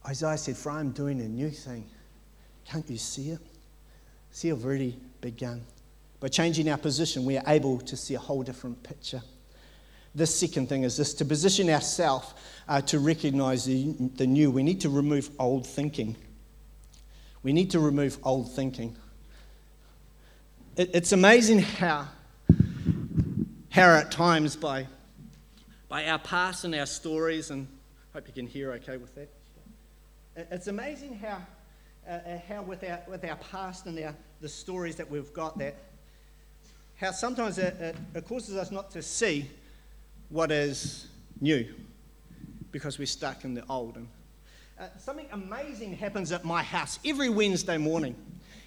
Isaiah 0.07 0.37
said, 0.37 0.55
For 0.55 0.71
I'm 0.71 0.91
doing 0.91 1.19
a 1.19 1.27
new 1.27 1.49
thing. 1.49 1.83
Can't 2.63 2.89
you 2.89 2.97
see 2.97 3.31
it? 3.31 3.39
See, 4.31 4.49
I've 4.49 4.63
already 4.63 4.97
begun. 5.19 5.61
By 6.21 6.27
changing 6.27 6.69
our 6.69 6.77
position, 6.77 7.25
we 7.25 7.35
are 7.35 7.43
able 7.47 7.79
to 7.79 7.97
see 7.97 8.13
a 8.13 8.19
whole 8.19 8.43
different 8.43 8.81
picture. 8.83 9.23
The 10.13 10.27
second 10.27 10.69
thing 10.69 10.83
is 10.83 10.95
this 10.95 11.15
to 11.15 11.25
position 11.25 11.67
ourselves 11.67 12.35
uh, 12.67 12.79
to 12.81 12.99
recognize 12.99 13.65
the, 13.65 13.95
the 14.15 14.27
new, 14.27 14.51
we 14.51 14.61
need 14.61 14.81
to 14.81 14.89
remove 14.89 15.31
old 15.39 15.65
thinking. 15.65 16.15
We 17.41 17.53
need 17.53 17.71
to 17.71 17.79
remove 17.79 18.19
old 18.23 18.51
thinking. 18.51 18.95
It, 20.77 20.91
it's 20.93 21.11
amazing 21.11 21.59
how, 21.59 22.07
how 23.71 23.95
at 23.95 24.11
times 24.11 24.55
by, 24.55 24.87
by 25.89 26.05
our 26.05 26.19
past 26.19 26.65
and 26.65 26.75
our 26.75 26.85
stories, 26.85 27.49
and 27.49 27.67
hope 28.13 28.27
you 28.27 28.33
can 28.33 28.45
hear 28.45 28.73
okay 28.73 28.97
with 28.97 29.15
that. 29.15 29.29
It's 30.51 30.67
amazing 30.67 31.15
how, 31.15 31.41
uh, 32.07 32.11
uh, 32.11 32.39
how 32.47 32.61
with, 32.61 32.83
our, 32.83 32.99
with 33.07 33.25
our 33.25 33.37
past 33.37 33.87
and 33.87 33.97
our, 33.97 34.15
the 34.39 34.49
stories 34.49 34.97
that 34.97 35.09
we've 35.09 35.33
got, 35.33 35.57
that 35.57 35.75
how 37.01 37.11
sometimes 37.11 37.57
it, 37.57 37.95
it, 38.13 38.27
causes 38.27 38.55
us 38.55 38.69
not 38.69 38.91
to 38.91 39.01
see 39.01 39.49
what 40.29 40.51
is 40.51 41.07
new 41.41 41.67
because 42.71 42.99
we're 42.99 43.07
stuck 43.07 43.43
in 43.43 43.55
the 43.55 43.63
old. 43.67 43.95
And, 43.95 44.07
uh, 44.79 44.85
something 44.99 45.25
amazing 45.31 45.93
happens 45.93 46.31
at 46.31 46.45
my 46.45 46.61
house 46.61 46.99
every 47.03 47.29
Wednesday 47.29 47.79
morning. 47.79 48.15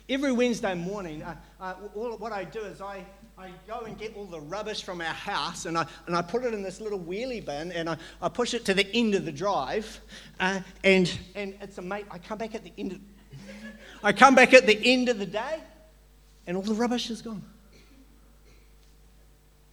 Every 0.09 0.33
Wednesday 0.33 0.75
morning, 0.75 1.23
uh, 1.23 1.37
uh, 1.61 1.75
all, 1.95 2.17
what 2.17 2.33
I 2.33 2.43
do 2.43 2.59
is 2.63 2.81
I, 2.81 3.07
I 3.39 3.53
go 3.69 3.83
and 3.83 3.97
get 3.97 4.17
all 4.17 4.27
the 4.27 4.41
rubbish 4.41 4.83
from 4.83 5.01
our 5.01 5.07
house 5.07 5.67
and 5.67 5.79
I, 5.79 5.87
and 6.09 6.17
I 6.17 6.21
put 6.21 6.45
it 6.45 6.53
in 6.53 6.61
this 6.61 6.81
little 6.81 6.99
wheelie 6.99 7.45
bin 7.45 7.71
and 7.71 7.89
I, 7.89 7.97
I 8.21 8.29
push 8.29 8.53
it 8.53 8.65
to 8.65 8.75
the 8.75 8.87
end 8.95 9.15
of 9.15 9.25
the 9.25 9.33
drive. 9.33 10.01
Uh, 10.41 10.59
and, 10.83 11.17
and 11.37 11.55
it's 11.63 11.79
amazing. 11.79 12.09
I 12.11 12.19
come 12.19 12.39
back 12.39 12.57
at 12.57 12.65
the 12.65 12.73
end 12.79 12.93
of, 12.93 12.99
I 14.03 14.13
come 14.13 14.35
back 14.35 14.53
at 14.55 14.67
the 14.67 14.79
end 14.85 15.09
of 15.09 15.21
the 15.21 15.27
day 15.27 15.61
and 16.49 16.57
all 16.57 16.65
the 16.65 16.75
rubbish 16.75 17.11
is 17.11 17.23
gone. 17.23 17.45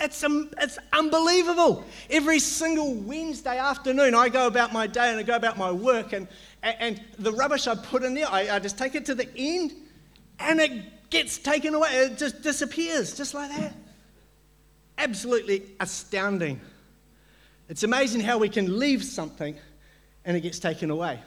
It's, 0.02 0.24
um, 0.24 0.50
it's 0.60 0.80
unbelievable. 0.92 1.86
Every 2.10 2.40
single 2.40 2.96
Wednesday 2.96 3.60
afternoon, 3.60 4.16
I 4.16 4.30
go 4.30 4.48
about 4.48 4.74
my 4.74 4.88
day 4.88 5.12
and 5.12 5.20
I 5.20 5.24
go 5.24 5.36
about 5.36 5.60
my 5.60 5.72
work, 5.72 6.14
and, 6.14 6.28
and 6.64 7.00
the 7.20 7.32
rubbish 7.32 7.68
I 7.68 7.76
put 7.76 8.02
in 8.02 8.16
there, 8.16 8.28
I, 8.28 8.56
I 8.56 8.60
just 8.60 8.80
take 8.80 8.96
it 8.96 9.06
to 9.06 9.16
the 9.16 9.30
end 9.38 9.74
and 10.40 10.60
it 10.60 11.10
gets 11.12 11.38
taken 11.38 11.76
away. 11.76 11.90
It 11.92 12.18
just 12.18 12.42
disappears, 12.42 13.16
just 13.16 13.36
like 13.36 13.56
that. 13.56 13.74
Absolutely 14.98 15.64
astounding. 15.80 16.60
It's 17.70 17.84
amazing 17.84 18.22
how 18.22 18.40
we 18.40 18.50
can 18.50 18.80
leave 18.80 19.04
something 19.04 19.56
and 20.26 20.36
it 20.36 20.42
gets 20.42 20.58
taken 20.58 20.90
away. 20.90 21.20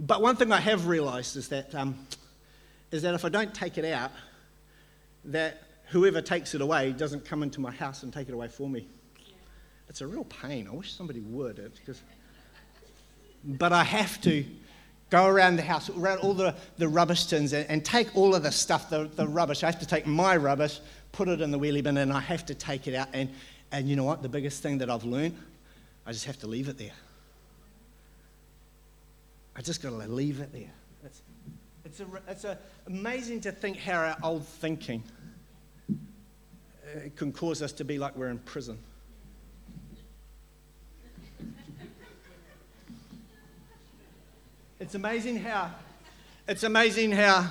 But 0.00 0.22
one 0.22 0.34
thing 0.34 0.50
I 0.50 0.60
have 0.60 0.88
realized 0.88 1.36
is 1.36 1.48
that, 1.48 1.72
um, 1.74 2.06
is 2.90 3.02
that 3.02 3.14
if 3.14 3.24
I 3.24 3.28
don't 3.28 3.54
take 3.54 3.78
it 3.78 3.84
out, 3.84 4.10
that 5.26 5.67
whoever 5.88 6.20
takes 6.20 6.54
it 6.54 6.60
away 6.60 6.92
doesn't 6.92 7.24
come 7.24 7.42
into 7.42 7.60
my 7.60 7.70
house 7.70 8.02
and 8.02 8.12
take 8.12 8.28
it 8.28 8.34
away 8.34 8.48
for 8.48 8.68
me. 8.68 8.86
It's 9.88 10.00
a 10.00 10.06
real 10.06 10.24
pain. 10.24 10.68
I 10.68 10.74
wish 10.74 10.92
somebody 10.92 11.20
would. 11.20 11.56
Because, 11.74 12.02
but 13.44 13.72
I 13.72 13.84
have 13.84 14.20
to 14.22 14.44
go 15.10 15.26
around 15.26 15.56
the 15.56 15.62
house, 15.62 15.88
around 15.88 16.18
all 16.18 16.34
the, 16.34 16.54
the 16.76 16.88
rubbish 16.88 17.24
tins, 17.26 17.54
and, 17.54 17.68
and 17.70 17.84
take 17.84 18.14
all 18.14 18.34
of 18.34 18.42
the 18.42 18.52
stuff, 18.52 18.90
the, 18.90 19.08
the 19.16 19.26
rubbish. 19.26 19.62
I 19.62 19.66
have 19.66 19.80
to 19.80 19.86
take 19.86 20.06
my 20.06 20.36
rubbish, 20.36 20.80
put 21.12 21.28
it 21.28 21.40
in 21.40 21.50
the 21.50 21.58
wheelie 21.58 21.82
bin, 21.82 21.96
and 21.96 22.12
I 22.12 22.20
have 22.20 22.44
to 22.46 22.54
take 22.54 22.86
it 22.86 22.94
out. 22.94 23.08
And, 23.14 23.30
and 23.72 23.88
you 23.88 23.96
know 23.96 24.04
what? 24.04 24.22
The 24.22 24.28
biggest 24.28 24.62
thing 24.62 24.78
that 24.78 24.90
I've 24.90 25.04
learned, 25.04 25.36
I 26.06 26.12
just 26.12 26.26
have 26.26 26.38
to 26.40 26.46
leave 26.46 26.68
it 26.68 26.76
there. 26.76 26.92
I 29.56 29.62
just 29.62 29.82
got 29.82 29.90
to 29.90 29.96
leave 29.96 30.40
it 30.40 30.52
there. 30.52 30.70
It's, 31.04 31.22
it's, 31.84 32.00
a, 32.00 32.06
it's 32.28 32.44
a, 32.44 32.58
amazing 32.86 33.40
to 33.40 33.52
think 33.52 33.78
how 33.78 33.94
our 33.94 34.16
old 34.22 34.46
thinking 34.46 35.02
it 36.94 37.16
can 37.16 37.32
cause 37.32 37.62
us 37.62 37.72
to 37.72 37.84
be 37.84 37.98
like 37.98 38.16
we're 38.16 38.28
in 38.28 38.38
prison. 38.38 38.78
It's 44.80 44.94
amazing 44.94 45.38
how, 45.38 45.72
it's 46.46 46.62
amazing 46.62 47.10
how, 47.10 47.50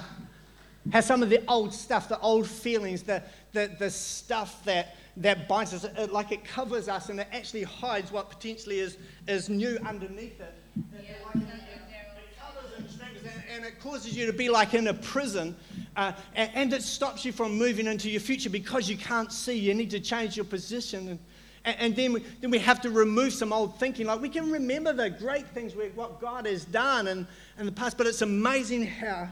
how 0.94 1.02
some 1.02 1.22
of 1.22 1.30
the 1.30 1.44
old 1.50 1.74
stuff, 1.74 2.08
the 2.08 2.20
old 2.20 2.48
feelings, 2.48 3.04
the, 3.04 3.22
the, 3.52 3.70
the 3.78 3.90
stuff 3.90 4.64
that, 4.64 4.96
that 5.18 5.48
binds 5.48 5.74
us, 5.74 5.84
it, 5.84 6.14
like 6.14 6.32
it 6.32 6.46
covers 6.46 6.88
us 6.88 7.10
and 7.10 7.20
it 7.20 7.28
actually 7.34 7.64
hides 7.64 8.14
what 8.14 8.30
potentially 8.30 8.80
is, 8.80 8.98
is 9.28 9.50
new 9.50 9.78
underneath 9.86 10.40
it. 10.40 10.56
Yeah. 10.94 11.16
Like 11.26 11.36
it, 11.36 11.42
it 11.42 12.40
covers 12.40 12.72
and, 12.78 13.44
and 13.54 13.66
it 13.66 13.82
causes 13.82 14.16
you 14.16 14.26
to 14.26 14.34
be 14.34 14.50
like 14.50 14.74
in 14.74 14.88
a 14.88 14.94
prison 14.94 15.54
uh, 15.98 16.14
and, 16.36 16.52
and, 16.54 16.74
it 16.74 16.84
stops 16.84 17.26
you 17.26 17.32
from 17.32 17.58
moving 17.58 17.88
into 17.88 18.08
your 18.08 18.22
future 18.22 18.52
because 18.52 18.88
you 18.88 18.96
can't 18.96 19.32
see. 19.32 19.58
You 19.58 19.74
need 19.74 19.90
to 19.90 20.00
change 20.00 20.38
your 20.38 20.46
position. 20.46 21.20
And, 21.66 21.76
and 21.80 21.96
then, 21.96 22.14
we, 22.14 22.24
then 22.40 22.52
we 22.52 22.60
have 22.60 22.80
to 22.82 22.92
remove 22.92 23.34
some 23.34 23.52
old 23.52 23.80
thinking. 23.80 24.06
Like 24.06 24.22
we 24.22 24.30
can 24.30 24.52
remember 24.52 24.94
the 24.94 25.10
great 25.10 25.48
things, 25.48 25.74
what 25.96 26.22
God 26.22 26.46
has 26.46 26.66
done 26.66 27.08
in, 27.08 27.28
in 27.58 27.66
the 27.66 27.72
past, 27.72 27.98
but 27.98 28.06
it's 28.06 28.22
amazing 28.22 28.86
how 28.86 29.28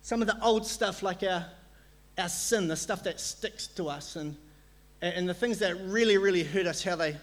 some 0.00 0.22
of 0.22 0.28
the 0.28 0.42
old 0.42 0.66
stuff, 0.66 1.02
like 1.02 1.22
our, 1.22 1.44
our 2.16 2.28
sin, 2.30 2.68
the 2.68 2.76
stuff 2.76 3.04
that 3.04 3.20
sticks 3.20 3.66
to 3.68 3.90
us, 3.90 4.16
and, 4.16 4.34
and 5.02 5.28
the 5.28 5.34
things 5.34 5.58
that 5.58 5.78
really, 5.82 6.16
really 6.16 6.42
hurt 6.42 6.66
us, 6.66 6.82
how 6.82 6.96
they, 6.96 7.18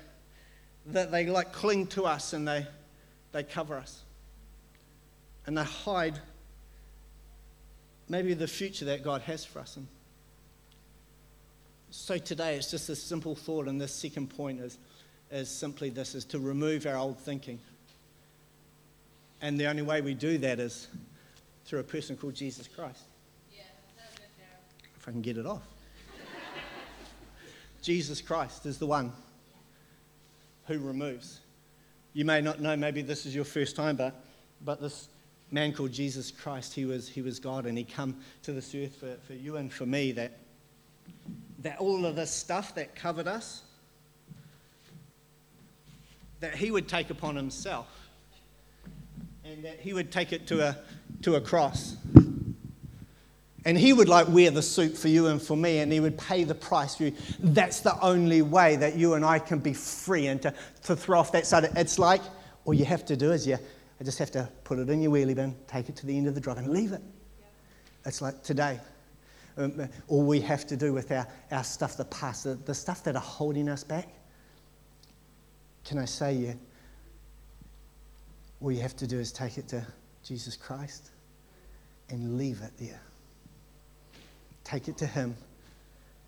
that 0.86 1.12
they 1.12 1.25
like 1.25 1.53
cling 1.53 1.88
to 1.88 2.05
us 2.05 2.34
and 2.34 2.47
they, 2.47 2.67
they 3.32 3.41
cover 3.41 3.77
us. 3.77 4.03
And 5.47 5.58
they 5.58 5.63
hide 5.63 6.19
maybe 8.10 8.34
the 8.34 8.48
future 8.48 8.86
that 8.86 9.04
God 9.04 9.22
has 9.22 9.45
for 9.45 9.60
us. 9.60 9.78
And 9.78 9.88
so 11.91 12.17
today 12.17 12.56
it's 12.56 12.72
just 12.72 12.89
a 12.89 12.95
simple 12.95 13.36
thought, 13.36 13.67
and 13.67 13.80
this 13.80 13.93
second 13.93 14.28
point 14.36 14.60
is, 14.60 14.78
is 15.32 15.50
simply 15.50 15.89
this 15.89 16.15
is 16.15 16.26
to 16.26 16.39
remove 16.39 16.86
our 16.86 16.98
old 16.98 17.19
thinking. 17.19 17.60
And 19.41 19.60
the 19.60 19.67
only 19.67 19.84
way 19.84 20.02
we 20.02 20.15
do 20.15 20.38
that 20.39 20.60
is 20.60 20.88
through 21.65 21.80
a 21.80 21.84
person 21.84 22.17
called 22.17 22.34
Jesus 22.34 22.67
Christ. 22.67 23.04
Yeah, 23.52 23.62
If 24.98 25.08
I 25.08 25.12
can 25.12 25.22
get 25.22 25.38
it 25.38 25.45
off. 25.45 25.62
Jesus 27.82 28.22
Christ 28.22 28.65
is 28.65 28.80
the 28.80 28.88
one 28.88 29.13
who 30.65 30.80
removes. 30.80 31.39
You 32.13 32.26
may 32.26 32.41
not 32.41 32.60
know, 32.60 32.76
maybe 32.76 33.02
this 33.02 33.26
is 33.26 33.34
your 33.34 33.45
first 33.45 33.76
time, 33.76 33.95
but, 33.95 34.15
but 34.65 34.82
this 34.82 35.08
man 35.51 35.73
called 35.73 35.91
Jesus 35.91 36.31
Christ, 36.31 36.73
he 36.73 36.85
was, 36.85 37.07
he 37.07 37.21
was 37.21 37.39
God 37.39 37.65
and 37.65 37.77
he 37.77 37.83
come 37.83 38.15
to 38.43 38.51
this 38.51 38.73
earth 38.75 38.95
for, 38.95 39.15
for 39.25 39.33
you 39.33 39.57
and 39.57 39.71
for 39.71 39.85
me 39.85 40.12
that, 40.13 40.38
that 41.59 41.79
all 41.79 42.05
of 42.05 42.15
this 42.15 42.31
stuff 42.31 42.75
that 42.75 42.95
covered 42.95 43.27
us, 43.27 43.63
that 46.39 46.55
he 46.55 46.71
would 46.71 46.88
take 46.88 47.09
upon 47.09 47.35
himself 47.35 47.88
and 49.43 49.63
that 49.65 49.79
he 49.79 49.93
would 49.93 50.12
take 50.12 50.31
it 50.31 50.47
to 50.47 50.62
a, 50.62 50.77
to 51.23 51.35
a 51.35 51.41
cross. 51.41 51.95
And 53.65 53.77
he 53.77 53.91
would 53.91 54.07
like 54.07 54.27
wear 54.29 54.51
the 54.51 54.62
suit 54.62 54.97
for 54.97 55.09
you 55.09 55.27
and 55.27 55.41
for 55.41 55.57
me, 55.57 55.79
and 55.79 55.91
he 55.91 55.99
would 55.99 56.17
pay 56.17 56.45
the 56.45 56.55
price 56.55 56.95
for 56.95 57.03
you. 57.03 57.13
That's 57.39 57.81
the 57.81 57.99
only 57.99 58.41
way 58.41 58.77
that 58.77 58.95
you 58.95 59.15
and 59.15 59.25
I 59.25 59.39
can 59.39 59.59
be 59.59 59.73
free 59.73 60.27
and 60.27 60.41
to, 60.43 60.53
to 60.83 60.95
throw 60.95 61.19
off 61.19 61.33
that 61.33 61.45
side. 61.45 61.69
It's 61.75 61.99
like 61.99 62.21
all 62.63 62.73
you 62.73 62.85
have 62.85 63.05
to 63.05 63.17
do 63.17 63.31
is 63.31 63.45
you, 63.45 63.57
I 63.99 64.03
just 64.03 64.17
have 64.19 64.31
to 64.31 64.49
put 64.63 64.79
it 64.79 64.89
in 64.89 65.01
your 65.01 65.12
wheelie 65.12 65.35
bin, 65.35 65.55
take 65.67 65.89
it 65.89 65.95
to 65.97 66.05
the 66.05 66.17
end 66.17 66.27
of 66.27 66.35
the 66.35 66.41
drive, 66.41 66.57
and 66.57 66.69
leave 66.69 66.93
it. 66.93 67.01
It's 68.05 68.21
like 68.21 68.43
today. 68.43 68.79
Um, 69.57 69.89
all 70.07 70.23
we 70.23 70.39
have 70.41 70.65
to 70.67 70.77
do 70.77 70.93
with 70.93 71.12
our, 71.12 71.27
our 71.51 71.65
stuff, 71.65 71.97
the 71.97 72.05
past, 72.05 72.45
the, 72.45 72.55
the 72.55 72.73
stuff 72.73 73.03
that 73.03 73.15
are 73.15 73.21
holding 73.21 73.67
us 73.67 73.83
back. 73.83 74.07
Can 75.83 75.97
I 75.97 76.05
say 76.05 76.33
you? 76.33 76.59
All 78.62 78.71
you 78.71 78.81
have 78.81 78.95
to 78.97 79.07
do 79.07 79.19
is 79.19 79.33
take 79.33 79.57
it 79.57 79.67
to 79.69 79.85
Jesus 80.23 80.55
Christ 80.55 81.09
and 82.09 82.38
leave 82.38 82.62
it 82.62 82.71
there. 82.77 83.01
Take 84.63 84.88
it 84.88 84.97
to 84.99 85.07
Him 85.07 85.35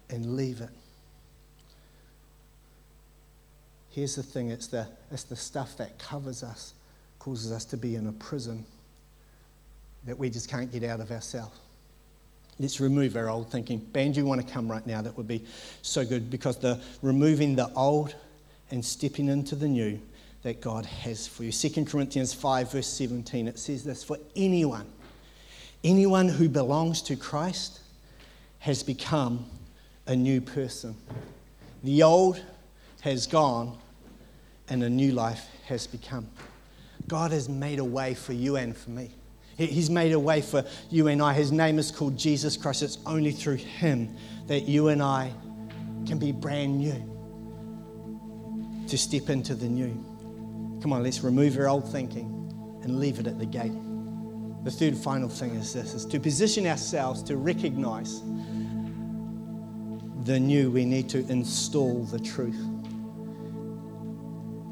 and 0.09 0.35
leave 0.35 0.61
it. 0.61 0.69
Here's 3.91 4.15
the 4.15 4.23
thing 4.23 4.49
it's 4.49 4.67
the, 4.67 4.87
it's 5.11 5.23
the 5.23 5.35
stuff 5.35 5.77
that 5.77 5.99
covers 5.99 6.43
us, 6.43 6.73
causes 7.21 7.51
us 7.51 7.65
to 7.65 7.77
be 7.77 7.93
in 7.93 8.07
a 8.07 8.11
prison 8.13 8.65
that 10.05 10.17
we 10.17 10.27
just 10.27 10.49
can't 10.49 10.71
get 10.71 10.83
out 10.83 10.99
of 10.99 11.11
ourselves. 11.11 11.55
Let's 12.59 12.79
remove 12.79 13.15
our 13.15 13.29
old 13.29 13.51
thinking. 13.51 13.77
Band, 13.77 14.17
you 14.17 14.25
want 14.25 14.45
to 14.45 14.51
come 14.51 14.69
right 14.69 14.85
now? 14.87 15.03
That 15.03 15.15
would 15.17 15.27
be 15.27 15.45
so 15.83 16.03
good 16.03 16.31
because 16.31 16.57
the 16.57 16.81
removing 17.03 17.55
the 17.55 17.71
old 17.75 18.15
and 18.71 18.83
stepping 18.83 19.27
into 19.27 19.55
the 19.55 19.67
new 19.67 20.01
that 20.41 20.61
God 20.61 20.83
has 20.87 21.27
for 21.27 21.43
you. 21.43 21.51
2 21.51 21.85
Corinthians 21.85 22.33
5, 22.33 22.71
verse 22.71 22.87
17, 22.87 23.47
it 23.47 23.59
says 23.59 23.83
this 23.83 24.03
For 24.03 24.17
anyone, 24.35 24.87
anyone 25.83 26.27
who 26.27 26.49
belongs 26.49 27.03
to 27.03 27.15
Christ 27.15 27.81
has 28.59 28.81
become 28.81 29.45
a 30.07 30.15
new 30.15 30.41
person. 30.41 30.95
The 31.83 32.01
old 32.01 32.41
has 33.01 33.27
gone 33.27 33.77
and 34.67 34.81
a 34.81 34.89
new 34.89 35.11
life 35.11 35.45
has 35.67 35.85
become. 35.85 36.27
God 37.07 37.31
has 37.31 37.49
made 37.49 37.79
a 37.79 37.85
way 37.85 38.13
for 38.13 38.33
you 38.33 38.55
and 38.55 38.75
for 38.75 38.91
me. 38.91 39.11
He's 39.57 39.89
made 39.89 40.11
a 40.11 40.19
way 40.19 40.41
for 40.41 40.65
you 40.89 41.07
and 41.07 41.21
I. 41.21 41.33
His 41.33 41.51
name 41.51 41.77
is 41.77 41.91
called 41.91 42.17
Jesus 42.17 42.57
Christ. 42.57 42.81
It's 42.81 42.97
only 43.05 43.31
through 43.31 43.57
Him 43.57 44.15
that 44.47 44.61
you 44.61 44.87
and 44.87 45.03
I 45.03 45.31
can 46.07 46.17
be 46.17 46.31
brand 46.31 46.79
new, 46.79 48.87
to 48.87 48.97
step 48.97 49.29
into 49.29 49.53
the 49.53 49.67
new. 49.67 49.93
Come 50.81 50.93
on, 50.93 51.03
let's 51.03 51.21
remove 51.21 51.57
our 51.57 51.69
old 51.69 51.91
thinking 51.91 52.25
and 52.83 52.99
leave 52.99 53.19
it 53.19 53.27
at 53.27 53.37
the 53.37 53.45
gate. 53.45 53.73
The 54.63 54.71
third 54.71 54.97
final 54.97 55.29
thing 55.29 55.55
is 55.55 55.73
this 55.73 55.93
is 55.93 56.05
to 56.07 56.19
position 56.19 56.65
ourselves 56.65 57.21
to 57.23 57.37
recognize 57.37 58.21
the 60.25 60.39
new, 60.39 60.71
we 60.71 60.85
need 60.85 61.09
to 61.09 61.19
install 61.31 62.03
the 62.05 62.19
truth. 62.19 62.59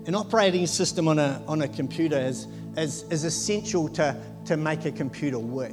An 0.10 0.16
operating 0.16 0.66
system 0.66 1.08
on 1.08 1.20
a, 1.20 1.40
on 1.48 1.62
a 1.62 1.68
computer 1.68 2.18
is, 2.18 2.48
is, 2.76 3.04
is 3.12 3.26
essential 3.26 3.88
to, 3.90 4.20
to 4.46 4.58
make 4.58 4.86
a 4.86 4.92
computer 4.92 5.38
work. 5.38 5.72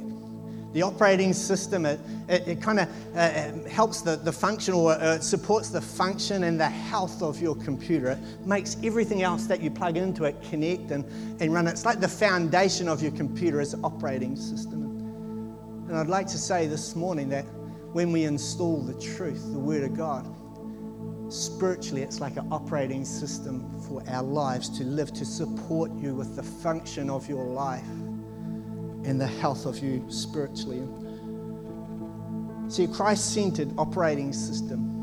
The 0.73 0.83
operating 0.83 1.33
system, 1.33 1.87
it, 1.87 1.99
it, 2.29 2.47
it 2.47 2.61
kind 2.61 2.81
of 2.81 2.87
uh, 3.15 3.67
helps 3.67 4.03
the, 4.03 4.15
the 4.15 4.31
function 4.31 4.75
or 4.75 4.91
uh, 4.91 5.17
supports 5.17 5.69
the 5.69 5.81
function 5.81 6.43
and 6.43 6.59
the 6.59 6.69
health 6.69 7.23
of 7.23 7.41
your 7.41 7.55
computer. 7.55 8.11
It 8.11 8.45
makes 8.45 8.77
everything 8.83 9.23
else 9.23 9.47
that 9.47 9.59
you 9.59 9.71
plug 9.71 9.97
into 9.97 10.25
it 10.25 10.35
connect 10.51 10.91
and, 10.91 11.03
and 11.41 11.51
run. 11.51 11.65
It's 11.65 11.83
like 11.83 11.99
the 11.99 12.07
foundation 12.07 12.87
of 12.87 13.01
your 13.01 13.13
computer 13.13 13.59
is 13.59 13.71
the 13.71 13.79
operating 13.79 14.35
system. 14.35 14.83
And 15.87 15.97
I'd 15.97 16.09
like 16.09 16.27
to 16.27 16.37
say 16.37 16.67
this 16.67 16.95
morning 16.95 17.27
that 17.29 17.45
when 17.91 18.11
we 18.11 18.25
install 18.25 18.83
the 18.83 19.01
truth, 19.01 19.51
the 19.51 19.57
Word 19.57 19.81
of 19.81 19.97
God, 19.97 20.31
spiritually 21.29 22.01
it's 22.01 22.19
like 22.19 22.37
an 22.37 22.47
operating 22.51 23.03
system 23.03 23.81
for 23.81 24.03
our 24.07 24.23
lives 24.23 24.69
to 24.77 24.83
live, 24.83 25.13
to 25.13 25.25
support 25.25 25.91
you 25.93 26.15
with 26.15 26.35
the 26.35 26.43
function 26.43 27.09
of 27.09 27.27
your 27.27 27.45
life 27.45 27.87
and 29.05 29.19
the 29.19 29.27
health 29.27 29.65
of 29.65 29.79
you 29.79 30.05
spiritually. 30.09 30.87
See, 32.69 32.87
Christ 32.87 33.33
centered 33.33 33.73
operating 33.77 34.33
system. 34.33 34.96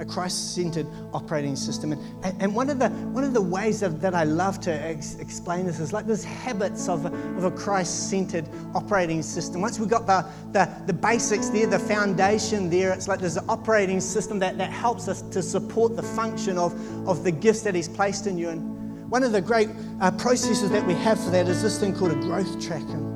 A 0.00 0.04
Christ 0.04 0.54
centered 0.54 0.86
operating 1.12 1.54
system. 1.54 1.92
And, 1.92 2.42
and 2.42 2.54
one, 2.54 2.70
of 2.70 2.78
the, 2.78 2.88
one 2.88 3.22
of 3.22 3.34
the 3.34 3.40
ways 3.40 3.80
that, 3.80 4.00
that 4.00 4.14
I 4.14 4.24
love 4.24 4.60
to 4.60 4.72
ex- 4.72 5.16
explain 5.16 5.66
this 5.66 5.78
is 5.78 5.92
like 5.92 6.06
there's 6.06 6.24
habits 6.24 6.88
of 6.88 7.06
a, 7.06 7.08
of 7.36 7.44
a 7.44 7.50
Christ 7.50 8.10
centered 8.10 8.48
operating 8.74 9.22
system. 9.22 9.60
Once 9.60 9.78
we've 9.78 9.88
got 9.88 10.06
the, 10.06 10.26
the, 10.52 10.68
the 10.86 10.92
basics 10.92 11.48
there, 11.50 11.66
the 11.66 11.78
foundation 11.78 12.70
there, 12.70 12.92
it's 12.92 13.08
like 13.08 13.20
there's 13.20 13.36
an 13.36 13.48
operating 13.48 14.00
system 14.00 14.38
that, 14.38 14.58
that 14.58 14.70
helps 14.70 15.06
us 15.06 15.22
to 15.22 15.42
support 15.42 15.96
the 15.96 16.02
function 16.02 16.58
of, 16.58 16.72
of 17.08 17.22
the 17.22 17.30
gifts 17.30 17.62
that 17.62 17.74
He's 17.74 17.88
placed 17.88 18.26
in 18.26 18.38
you. 18.38 18.48
And 18.48 19.10
one 19.10 19.22
of 19.22 19.32
the 19.32 19.40
great 19.40 19.68
uh, 20.00 20.10
processes 20.12 20.70
that 20.70 20.86
we 20.86 20.94
have 20.94 21.22
for 21.22 21.30
that 21.30 21.48
is 21.48 21.62
this 21.62 21.78
thing 21.78 21.94
called 21.94 22.12
a 22.12 22.16
growth 22.16 22.60
tracker 22.60 23.10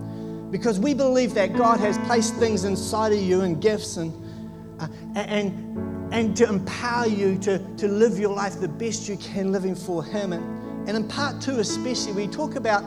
because 0.54 0.78
we 0.78 0.94
believe 0.94 1.34
that 1.34 1.52
God 1.52 1.80
has 1.80 1.98
placed 2.06 2.36
things 2.36 2.62
inside 2.62 3.12
of 3.12 3.18
you 3.18 3.40
and 3.40 3.60
gifts 3.60 3.96
and, 3.96 4.12
uh, 4.78 4.86
and, 5.16 5.93
and 6.10 6.36
to 6.36 6.48
empower 6.48 7.06
you 7.06 7.38
to, 7.38 7.58
to 7.76 7.88
live 7.88 8.18
your 8.18 8.34
life 8.34 8.60
the 8.60 8.68
best 8.68 9.08
you 9.08 9.16
can 9.16 9.52
living 9.52 9.74
for 9.74 10.04
Him. 10.04 10.32
And, 10.32 10.88
and 10.88 10.96
in 10.96 11.08
part 11.08 11.40
two, 11.40 11.58
especially, 11.58 12.12
we 12.12 12.26
talk 12.26 12.56
about 12.56 12.84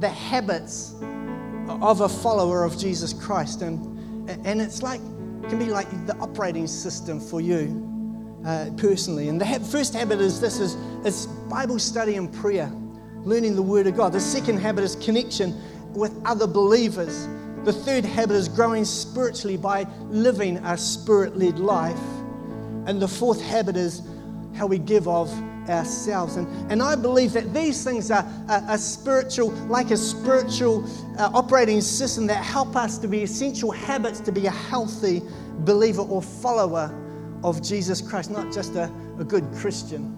the 0.00 0.08
habits 0.08 0.94
of 1.68 2.00
a 2.00 2.08
follower 2.08 2.64
of 2.64 2.78
Jesus 2.78 3.12
Christ. 3.12 3.62
And, 3.62 4.28
and 4.46 4.60
it's 4.60 4.82
like, 4.82 5.00
it 5.42 5.48
can 5.48 5.58
be 5.58 5.66
like 5.66 5.88
the 6.06 6.16
operating 6.16 6.66
system 6.66 7.20
for 7.20 7.40
you 7.40 7.82
uh, 8.44 8.70
personally. 8.76 9.28
And 9.28 9.40
the 9.40 9.46
ha- 9.46 9.58
first 9.58 9.94
habit 9.94 10.20
is 10.20 10.40
this 10.40 10.58
is, 10.60 10.74
is 11.04 11.26
Bible 11.48 11.78
study 11.78 12.16
and 12.16 12.32
prayer, 12.32 12.70
learning 13.20 13.56
the 13.56 13.62
Word 13.62 13.86
of 13.86 13.96
God. 13.96 14.12
The 14.12 14.20
second 14.20 14.58
habit 14.58 14.84
is 14.84 14.96
connection 14.96 15.54
with 15.92 16.12
other 16.24 16.46
believers. 16.46 17.26
The 17.64 17.72
third 17.72 18.04
habit 18.04 18.34
is 18.34 18.48
growing 18.48 18.84
spiritually 18.84 19.56
by 19.56 19.86
living 20.08 20.58
a 20.58 20.76
spirit 20.76 21.36
led 21.36 21.58
life. 21.58 21.98
And 22.86 23.00
the 23.00 23.08
fourth 23.08 23.40
habit 23.40 23.76
is 23.76 24.02
how 24.54 24.66
we 24.66 24.78
give 24.78 25.06
of 25.08 25.32
ourselves. 25.68 26.36
And, 26.36 26.70
and 26.70 26.82
I 26.82 26.94
believe 26.94 27.32
that 27.32 27.52
these 27.52 27.84
things 27.84 28.10
are 28.10 28.24
a, 28.48 28.78
spiritual, 28.78 29.50
like 29.68 29.90
a 29.90 29.96
spiritual 29.96 30.84
uh, 31.18 31.30
operating 31.34 31.80
system 31.80 32.26
that 32.28 32.42
help 32.44 32.76
us 32.76 32.98
to 32.98 33.08
be 33.08 33.22
essential 33.22 33.70
habits 33.70 34.20
to 34.20 34.32
be 34.32 34.46
a 34.46 34.50
healthy 34.50 35.22
believer 35.60 36.02
or 36.02 36.22
follower 36.22 36.94
of 37.42 37.62
Jesus 37.62 38.00
Christ, 38.00 38.30
not 38.30 38.52
just 38.52 38.74
a, 38.76 38.90
a 39.18 39.24
good 39.24 39.44
Christian, 39.54 40.14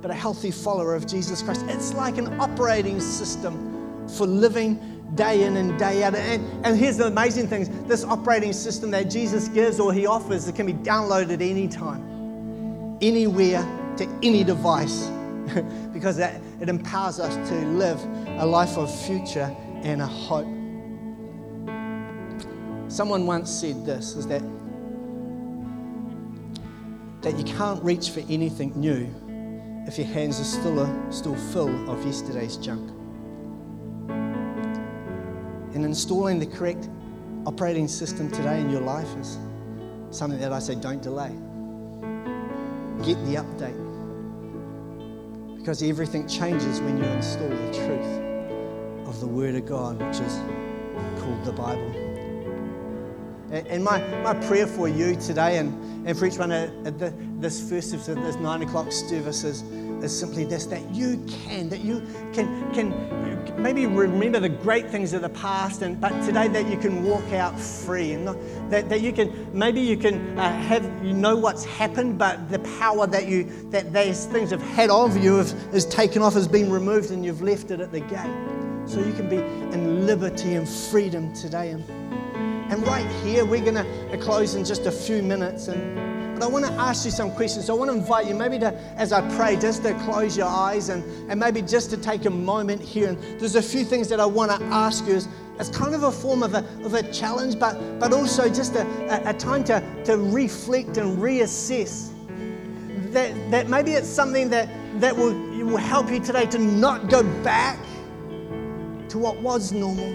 but 0.00 0.10
a 0.10 0.14
healthy 0.14 0.50
follower 0.50 0.94
of 0.94 1.06
Jesus 1.06 1.42
Christ. 1.42 1.64
It's 1.68 1.94
like 1.94 2.18
an 2.18 2.40
operating 2.40 3.00
system 3.00 4.08
for 4.08 4.26
living 4.26 4.91
day 5.14 5.44
in 5.44 5.56
and 5.56 5.78
day 5.78 6.02
out. 6.02 6.14
And, 6.14 6.44
and 6.64 6.76
here's 6.76 6.96
the 6.96 7.06
amazing 7.06 7.48
thing 7.48 7.86
this 7.86 8.04
operating 8.04 8.52
system 8.52 8.90
that 8.92 9.10
Jesus 9.10 9.48
gives 9.48 9.78
or 9.80 9.92
he 9.92 10.06
offers, 10.06 10.48
it 10.48 10.54
can 10.54 10.66
be 10.66 10.72
downloaded 10.72 11.42
anytime, 11.42 12.98
anywhere, 13.00 13.62
to 13.96 14.08
any 14.22 14.42
device, 14.42 15.08
because 15.92 16.16
that, 16.16 16.40
it 16.60 16.68
empowers 16.68 17.20
us 17.20 17.34
to 17.50 17.54
live 17.66 18.00
a 18.38 18.46
life 18.46 18.78
of 18.78 18.94
future 19.06 19.54
and 19.82 20.00
a 20.00 20.06
hope. 20.06 20.46
Someone 22.90 23.26
once 23.26 23.50
said 23.50 23.84
this 23.86 24.16
is 24.16 24.26
that 24.26 24.42
that 27.22 27.38
you 27.38 27.44
can't 27.44 27.82
reach 27.84 28.10
for 28.10 28.18
anything 28.28 28.72
new 28.74 29.08
if 29.86 29.96
your 29.96 30.08
hands 30.08 30.40
are 30.40 30.44
still, 30.44 31.12
still 31.12 31.36
full 31.52 31.88
of 31.88 32.04
yesterday's 32.04 32.56
junk 32.56 32.90
and 35.82 35.90
installing 35.90 36.38
the 36.38 36.46
correct 36.46 36.88
operating 37.44 37.88
system 37.88 38.30
today 38.30 38.60
in 38.60 38.70
your 38.70 38.82
life 38.82 39.08
is 39.16 39.36
something 40.10 40.38
that 40.38 40.52
I 40.52 40.60
say 40.60 40.76
don't 40.76 41.02
delay. 41.02 41.32
Get 43.04 43.16
the 43.26 43.42
update. 43.42 43.80
Because 45.58 45.82
everything 45.82 46.28
changes 46.28 46.80
when 46.82 46.98
you 46.98 47.04
install 47.04 47.48
the 47.48 47.72
truth 47.72 49.08
of 49.08 49.18
the 49.18 49.26
Word 49.26 49.56
of 49.56 49.66
God, 49.66 50.00
which 50.00 50.20
is 50.20 50.36
called 51.20 51.44
the 51.44 51.52
Bible. 51.52 51.90
And 53.50 53.82
my, 53.82 53.98
my 54.22 54.34
prayer 54.46 54.68
for 54.68 54.88
you 54.88 55.16
today 55.16 55.58
and, 55.58 56.06
and 56.06 56.16
for 56.16 56.26
each 56.26 56.38
one 56.38 56.52
uh, 56.52 56.70
at, 56.84 57.00
the, 57.00 57.12
this 57.40 57.68
first 57.68 57.92
of 57.92 58.06
this 58.06 58.36
nine 58.36 58.62
o'clock 58.62 58.92
service 58.92 59.42
is, 59.42 59.62
is 60.02 60.18
simply 60.18 60.44
this 60.44 60.66
that 60.66 60.90
you 60.90 61.24
can, 61.28 61.68
that 61.68 61.80
you 61.80 62.02
can, 62.32 62.72
can 62.72 63.62
maybe 63.62 63.86
remember 63.86 64.40
the 64.40 64.48
great 64.48 64.88
things 64.90 65.12
of 65.12 65.22
the 65.22 65.28
past, 65.28 65.82
and, 65.82 66.00
but 66.00 66.10
today 66.24 66.48
that 66.48 66.68
you 66.68 66.76
can 66.76 67.04
walk 67.04 67.32
out 67.32 67.58
free 67.58 68.12
and 68.12 68.24
not, 68.24 68.36
that, 68.70 68.88
that 68.88 69.00
you 69.00 69.12
can, 69.12 69.48
maybe 69.56 69.80
you 69.80 69.96
can 69.96 70.38
uh, 70.38 70.52
have, 70.62 70.84
you 71.04 71.12
know 71.12 71.36
what's 71.36 71.64
happened, 71.64 72.18
but 72.18 72.50
the 72.50 72.58
power 72.78 73.06
that 73.06 73.26
you, 73.26 73.44
that 73.70 73.92
these 73.92 74.26
things 74.26 74.50
have 74.50 74.62
had 74.62 74.90
of 74.90 75.16
you 75.16 75.36
have, 75.36 75.52
is 75.72 75.86
taken 75.86 76.22
off, 76.22 76.34
has 76.34 76.48
been 76.48 76.70
removed, 76.70 77.10
and 77.10 77.24
you've 77.24 77.42
left 77.42 77.70
it 77.70 77.80
at 77.80 77.92
the 77.92 78.00
gate. 78.00 78.88
So 78.88 79.00
you 79.00 79.12
can 79.12 79.28
be 79.28 79.36
in 79.36 80.06
liberty 80.06 80.54
and 80.54 80.68
freedom 80.68 81.32
today. 81.32 81.70
And, 81.70 81.88
and 82.72 82.86
right 82.86 83.06
here, 83.24 83.44
we're 83.44 83.62
going 83.62 83.76
to 83.76 84.18
close 84.18 84.56
in 84.56 84.64
just 84.64 84.86
a 84.86 84.92
few 84.92 85.22
minutes. 85.22 85.68
And, 85.68 86.11
I 86.42 86.46
want 86.48 86.64
to 86.66 86.72
ask 86.72 87.04
you 87.04 87.12
some 87.12 87.30
questions. 87.30 87.66
So 87.66 87.76
I 87.76 87.78
want 87.78 87.90
to 87.92 87.96
invite 87.96 88.26
you, 88.26 88.34
maybe 88.34 88.58
to, 88.58 88.74
as 88.96 89.12
I 89.12 89.20
pray, 89.36 89.54
just 89.56 89.84
to 89.84 89.94
close 90.00 90.36
your 90.36 90.48
eyes 90.48 90.88
and, 90.88 91.04
and 91.30 91.38
maybe 91.38 91.62
just 91.62 91.90
to 91.90 91.96
take 91.96 92.24
a 92.24 92.30
moment 92.30 92.80
here. 92.80 93.10
And 93.10 93.40
there's 93.40 93.54
a 93.54 93.62
few 93.62 93.84
things 93.84 94.08
that 94.08 94.18
I 94.18 94.26
want 94.26 94.50
to 94.50 94.60
ask 94.66 95.06
you 95.06 95.14
as, 95.14 95.28
kind 95.70 95.94
of 95.94 96.02
a 96.02 96.10
form 96.10 96.42
of 96.42 96.54
a, 96.54 96.66
of 96.84 96.94
a 96.94 97.12
challenge, 97.12 97.60
but, 97.60 98.00
but 98.00 98.12
also 98.12 98.48
just 98.48 98.74
a, 98.74 98.84
a, 99.08 99.30
a 99.30 99.34
time 99.34 99.62
to, 99.64 99.80
to 100.04 100.16
reflect 100.16 100.96
and 100.96 101.18
reassess. 101.18 102.10
That, 103.12 103.50
that 103.52 103.68
maybe 103.68 103.92
it's 103.92 104.08
something 104.08 104.50
that, 104.50 104.68
that 105.00 105.16
will, 105.16 105.34
will 105.64 105.76
help 105.76 106.10
you 106.10 106.18
today 106.18 106.46
to 106.46 106.58
not 106.58 107.08
go 107.08 107.22
back 107.44 107.78
to 109.10 109.18
what 109.18 109.36
was 109.36 109.70
normal. 109.70 110.12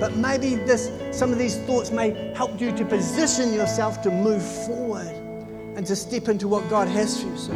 But 0.00 0.16
maybe 0.16 0.54
this, 0.54 0.90
some 1.10 1.30
of 1.30 1.38
these 1.38 1.58
thoughts 1.58 1.90
may 1.90 2.32
help 2.34 2.58
you 2.58 2.74
to 2.74 2.84
position 2.86 3.52
yourself 3.52 4.00
to 4.02 4.10
move 4.10 4.42
forward 4.64 5.25
and 5.76 5.86
to 5.86 5.94
step 5.94 6.28
into 6.28 6.48
what 6.48 6.68
God 6.68 6.88
has 6.88 7.22
for 7.22 7.28
you. 7.28 7.36
So 7.36 7.52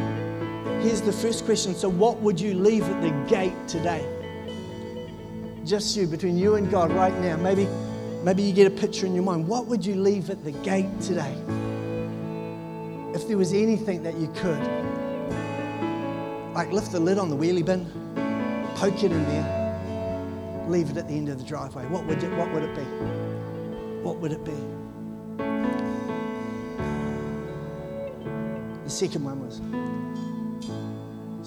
here's 0.81 1.01
the 1.01 1.13
first 1.13 1.45
question. 1.45 1.75
So, 1.75 1.89
what 1.89 2.19
would 2.19 2.41
you 2.41 2.55
leave 2.55 2.83
at 2.83 3.03
the 3.03 3.11
gate 3.29 3.55
today? 3.67 4.07
Just 5.65 5.97
you, 5.97 6.07
between 6.07 6.39
you 6.39 6.55
and 6.55 6.71
God 6.71 6.93
right 6.93 7.17
now. 7.21 7.37
Maybe, 7.37 7.67
maybe 8.23 8.43
you 8.43 8.53
get 8.53 8.67
a 8.67 8.71
picture 8.71 9.07
in 9.07 9.15
your 9.15 9.25
mind. 9.25 9.49
What 9.49 9.67
would 9.67 9.85
you 9.85 9.95
leave 9.95 10.31
at 10.31 10.45
the 10.45 10.53
gate 10.53 11.01
today? 11.01 11.35
If 13.15 13.27
there 13.27 13.37
was 13.37 13.53
anything 13.53 14.03
that 14.05 14.17
you 14.17 14.29
could, 14.37 14.61
like 16.55 16.71
lift 16.73 16.93
the 16.93 17.01
lid 17.01 17.19
on 17.19 17.29
the 17.29 17.37
wheelie 17.37 17.65
bin, 17.65 17.87
poke 18.77 19.03
it 19.03 19.13
in 19.13 19.25
there 19.25 19.61
leave 20.71 20.91
it 20.91 20.97
at 20.97 21.09
the 21.09 21.15
end 21.15 21.29
of 21.29 21.39
the 21.39 21.45
driveway, 21.45 21.85
what 21.87 22.07
would 22.07 22.23
it, 22.23 22.33
what 22.37 22.51
would 22.53 22.63
it 22.63 22.75
be? 22.75 22.83
What 24.03 24.17
would 24.19 24.33
it 24.33 24.45
be? 24.45 24.53
The 28.91 28.97
second 28.97 29.23
one 29.23 29.39
was 29.47 29.59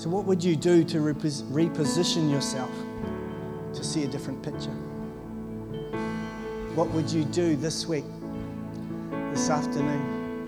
so, 0.01 0.10
what 0.10 0.23
would 0.23 0.41
you 0.41 0.56
do 0.56 0.86
to 0.86 1.01
repos- 1.01 1.43
reposition 1.43 2.32
yourself 2.32 2.71
to 3.73 3.84
see 3.84 4.06
a 4.06 4.08
different 4.08 4.41
picture? 4.41 4.71
What 6.73 6.89
would 6.91 7.12
you 7.12 7.25
do 7.25 7.58
this 7.58 7.86
week, 7.86 8.06
this 9.34 9.49
afternoon? 9.49 10.45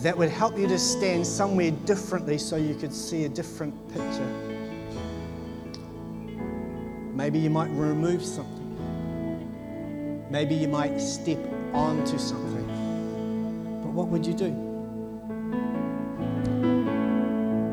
That 0.00 0.16
would 0.16 0.30
help 0.30 0.56
you 0.56 0.68
to 0.68 0.78
stand 0.78 1.26
somewhere 1.26 1.72
differently 1.72 2.38
so 2.38 2.56
you 2.56 2.74
could 2.74 2.94
see 2.94 3.26
a 3.26 3.28
different 3.28 3.74
picture. 3.92 4.30
Maybe 7.12 7.38
you 7.38 7.50
might 7.50 7.68
remove 7.72 8.24
something. 8.24 8.62
Maybe 10.30 10.54
you 10.54 10.68
might 10.68 10.98
step 10.98 11.40
onto 11.74 12.16
something. 12.16 12.43
What 13.94 14.08
would 14.08 14.26
you 14.26 14.34
do? 14.34 14.50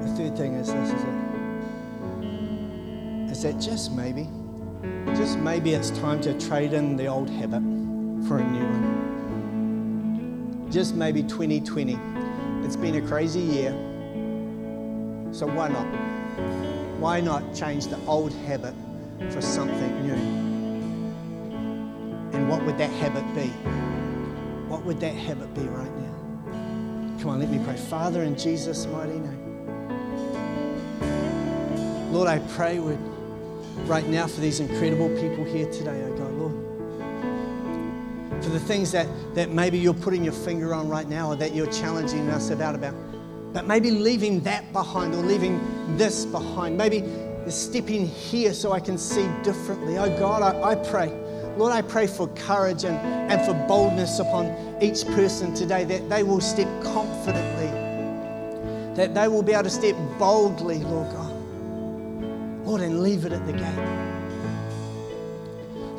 The 0.02 0.08
third 0.16 0.38
thing 0.38 0.54
is 0.54 0.72
this 0.72 0.92
is 0.92 1.02
it? 1.02 1.16
Is 3.32 3.42
that 3.42 3.60
just 3.60 3.92
maybe, 3.94 4.30
just 5.16 5.40
maybe 5.40 5.74
it's 5.74 5.90
time 5.90 6.22
to 6.22 6.40
trade 6.40 6.74
in 6.74 6.96
the 6.96 7.08
old 7.08 7.28
habit 7.28 7.64
for 8.28 8.38
a 8.38 8.44
new 8.44 8.64
one. 8.64 10.68
Just 10.72 10.94
maybe 10.94 11.24
2020. 11.24 11.98
It's 12.64 12.76
been 12.76 13.04
a 13.04 13.08
crazy 13.08 13.40
year. 13.40 13.72
So 15.32 15.48
why 15.48 15.70
not? 15.70 15.88
Why 17.00 17.20
not 17.20 17.56
change 17.56 17.88
the 17.88 17.98
old 18.06 18.32
habit 18.46 18.76
for 19.32 19.42
something 19.42 20.04
new. 20.06 20.14
And 22.38 22.48
what 22.48 22.64
would 22.64 22.78
that 22.78 22.92
habit 22.92 23.26
be? 23.34 23.52
What 24.72 24.86
would 24.86 25.02
that 25.02 25.14
habit 25.14 25.54
be 25.54 25.64
right 25.64 25.92
now? 25.98 26.16
Come 27.20 27.32
on, 27.32 27.40
let 27.42 27.50
me 27.50 27.60
pray. 27.66 27.76
Father, 27.76 28.24
in 28.24 28.38
Jesus' 28.38 28.86
mighty 28.86 29.20
name. 29.20 29.68
Lord, 32.14 32.30
I 32.30 32.40
pray 32.56 32.80
right 33.86 34.08
now 34.08 34.28
for 34.28 34.40
these 34.40 34.62
incredible 34.62 35.10
people 35.20 35.44
here 35.44 35.70
today, 35.74 36.02
oh 36.06 36.14
God, 36.18 36.32
Lord. 36.36 36.54
For 38.42 38.50
the 38.50 38.62
things 38.62 38.94
that, 38.94 39.10
that 39.36 39.50
maybe 39.50 39.78
you're 39.78 39.94
putting 39.94 40.24
your 40.24 40.32
finger 40.32 40.74
on 40.74 40.88
right 40.88 41.10
now 41.10 41.32
or 41.32 41.36
that 41.36 41.54
you're 41.54 41.70
challenging 41.70 42.30
us 42.30 42.50
about 42.50 42.74
about. 42.74 42.96
But 43.52 43.68
maybe 43.68 43.92
leaving 43.92 44.40
that 44.44 44.72
behind 44.72 45.14
or 45.14 45.22
leaving 45.22 45.60
this 45.98 46.24
behind. 46.26 46.78
Maybe 46.78 47.04
step 47.50 47.90
in 47.90 48.06
here 48.06 48.54
so 48.54 48.72
I 48.72 48.80
can 48.80 48.98
see 48.98 49.28
differently. 49.44 49.98
Oh 49.98 50.18
God, 50.18 50.42
I, 50.42 50.72
I 50.72 50.76
pray. 50.76 51.21
Lord, 51.58 51.74
I 51.74 51.82
pray 51.82 52.08
for 52.08 52.28
courage 52.30 52.84
and, 52.84 52.98
and 53.32 53.42
for 53.46 53.54
boldness 53.68 54.20
upon 54.20 54.56
each 54.82 55.06
person 55.08 55.54
today 55.54 55.84
that 55.84 56.10
they 56.10 56.24
will 56.24 56.42
step 56.42 56.68
confidently, 56.84 57.68
that 58.96 59.14
they 59.14 59.28
will 59.28 59.44
be 59.44 59.52
able 59.54 59.64
to 59.64 59.70
step 59.70 59.96
boldly, 60.18 60.80
Lord 60.80 61.12
God. 61.12 61.32
Lord, 62.66 62.82
and 62.82 63.02
leave 63.02 63.26
it 63.26 63.34
at 63.34 63.46
the 63.46 63.54
gate. 63.54 64.12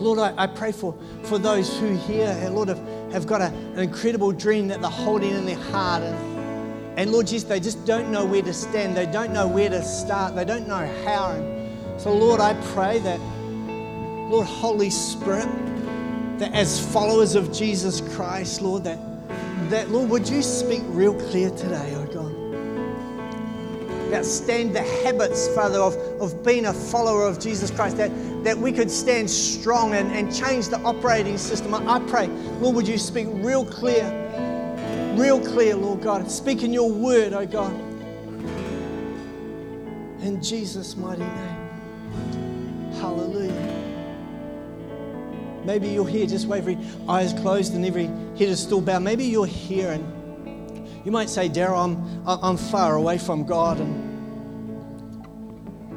Lord, 0.01 0.19
I, 0.19 0.35
I 0.37 0.47
pray 0.47 0.73
for, 0.73 0.97
for 1.25 1.39
those 1.39 1.79
who 1.79 1.95
here, 1.97 2.37
eh, 2.41 2.49
Lord, 2.49 2.69
have, 2.69 2.81
have 3.13 3.27
got 3.27 3.41
a, 3.41 3.47
an 3.47 3.79
incredible 3.79 4.33
dream 4.33 4.69
that 4.69 4.81
they're 4.81 4.91
holding 4.91 5.31
in 5.31 5.45
their 5.45 5.57
heart. 5.57 6.03
And, 6.03 6.99
and 6.99 7.13
Lord 7.13 7.27
Jesus, 7.27 7.49
they 7.49 7.61
just 7.61 7.85
don't 7.85 8.11
know 8.11 8.25
where 8.25 8.43
to 8.43 8.53
stand. 8.53 8.97
They 8.97 9.07
don't 9.07 9.33
know 9.33 9.47
where 9.47 9.71
to 9.71 9.83
start. 9.83 10.35
They 10.35 10.45
don't 10.45 10.67
know 10.67 10.87
how. 11.05 11.33
And 11.33 12.01
so, 12.01 12.13
Lord, 12.13 12.41
I 12.41 12.55
pray 12.73 12.99
that, 13.01 13.21
Lord, 14.33 14.47
Holy 14.47 14.89
Spirit, 14.89 15.47
that 16.39 16.55
as 16.55 16.81
followers 16.91 17.35
of 17.35 17.53
Jesus 17.53 18.01
Christ, 18.15 18.63
Lord, 18.63 18.83
that, 18.85 18.99
that 19.69 19.91
Lord, 19.91 20.09
would 20.09 20.27
you 20.27 20.41
speak 20.41 20.81
real 20.87 21.13
clear 21.13 21.51
today, 21.51 21.93
oh 21.95 22.07
God? 22.07 22.33
That 24.11 24.25
stand 24.25 24.75
the 24.75 24.81
habits, 25.05 25.49
Father, 25.49 25.79
of, 25.79 25.95
of 26.19 26.43
being 26.43 26.65
a 26.65 26.73
follower 26.73 27.27
of 27.27 27.41
Jesus 27.41 27.71
Christ, 27.71 27.99
that, 27.99 28.11
that 28.43 28.57
we 28.57 28.73
could 28.73 28.91
stand 28.91 29.29
strong 29.29 29.93
and, 29.93 30.11
and 30.13 30.35
change 30.35 30.69
the 30.69 30.79
operating 30.79 31.37
system. 31.37 31.75
I, 31.75 31.97
I 31.97 31.99
pray, 32.01 32.29
Lord, 32.59 32.75
would 32.77 32.89
you 32.89 32.97
speak 32.97 33.29
real 33.33 33.67
clear 33.67 34.19
real 35.15 35.41
clear, 35.41 35.77
Lord 35.77 36.01
God. 36.01 36.31
Speak 36.31 36.63
in 36.63 36.73
your 36.73 36.91
word, 36.91 37.35
oh 37.35 37.45
God. 37.45 37.75
In 40.23 40.43
Jesus' 40.43 40.97
mighty 40.97 41.21
name. 41.21 42.93
Hallelujah. 42.95 43.82
Maybe 45.65 45.89
you're 45.89 46.07
here 46.07 46.27
just 46.27 46.49
with 46.49 46.59
every 46.59 46.79
eyes 47.09 47.33
closed 47.35 47.75
and 47.75 47.85
every 47.85 48.07
head 48.07 48.43
is 48.49 48.61
still 48.61 48.81
bowed. 48.81 49.03
Maybe 49.03 49.25
you're 49.25 49.47
here 49.47 49.93
and 49.93 50.05
you 51.05 51.13
might 51.13 51.29
say, 51.31 51.49
Daryl, 51.49 51.85
I'm, 51.85 52.23
I'm 52.27 52.57
far 52.57 52.97
away 52.97 53.19
from 53.19 53.45
God 53.45 53.81
and 53.81 54.11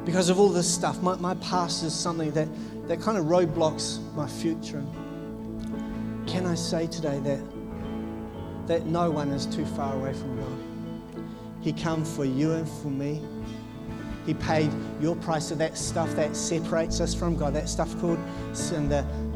because 0.04 0.28
of 0.28 0.38
all 0.38 0.48
this 0.50 0.72
stuff, 0.72 1.02
my, 1.02 1.16
my 1.16 1.34
past 1.36 1.82
is 1.82 1.92
something 1.92 2.30
that, 2.32 2.48
that 2.86 3.00
kind 3.00 3.18
of 3.18 3.24
roadblocks 3.26 4.00
my 4.14 4.28
future. 4.28 4.84
Can 6.26 6.46
I 6.46 6.54
say 6.54 6.86
today 6.86 7.18
that 7.20 7.40
that 8.66 8.86
no 8.86 9.10
one 9.10 9.30
is 9.30 9.46
too 9.46 9.64
far 9.64 9.94
away 9.94 10.12
from 10.12 10.36
God. 10.36 11.24
He 11.60 11.72
came 11.72 12.04
for 12.04 12.24
you 12.24 12.52
and 12.52 12.68
for 12.68 12.88
me. 12.88 13.22
He 14.24 14.34
paid 14.34 14.70
your 15.00 15.14
price 15.16 15.50
of 15.50 15.58
that 15.58 15.78
stuff 15.78 16.10
that 16.16 16.34
separates 16.34 17.00
us 17.00 17.14
from 17.14 17.36
God, 17.36 17.54
that 17.54 17.68
stuff 17.68 17.96
called 18.00 18.18
sin, 18.52 18.88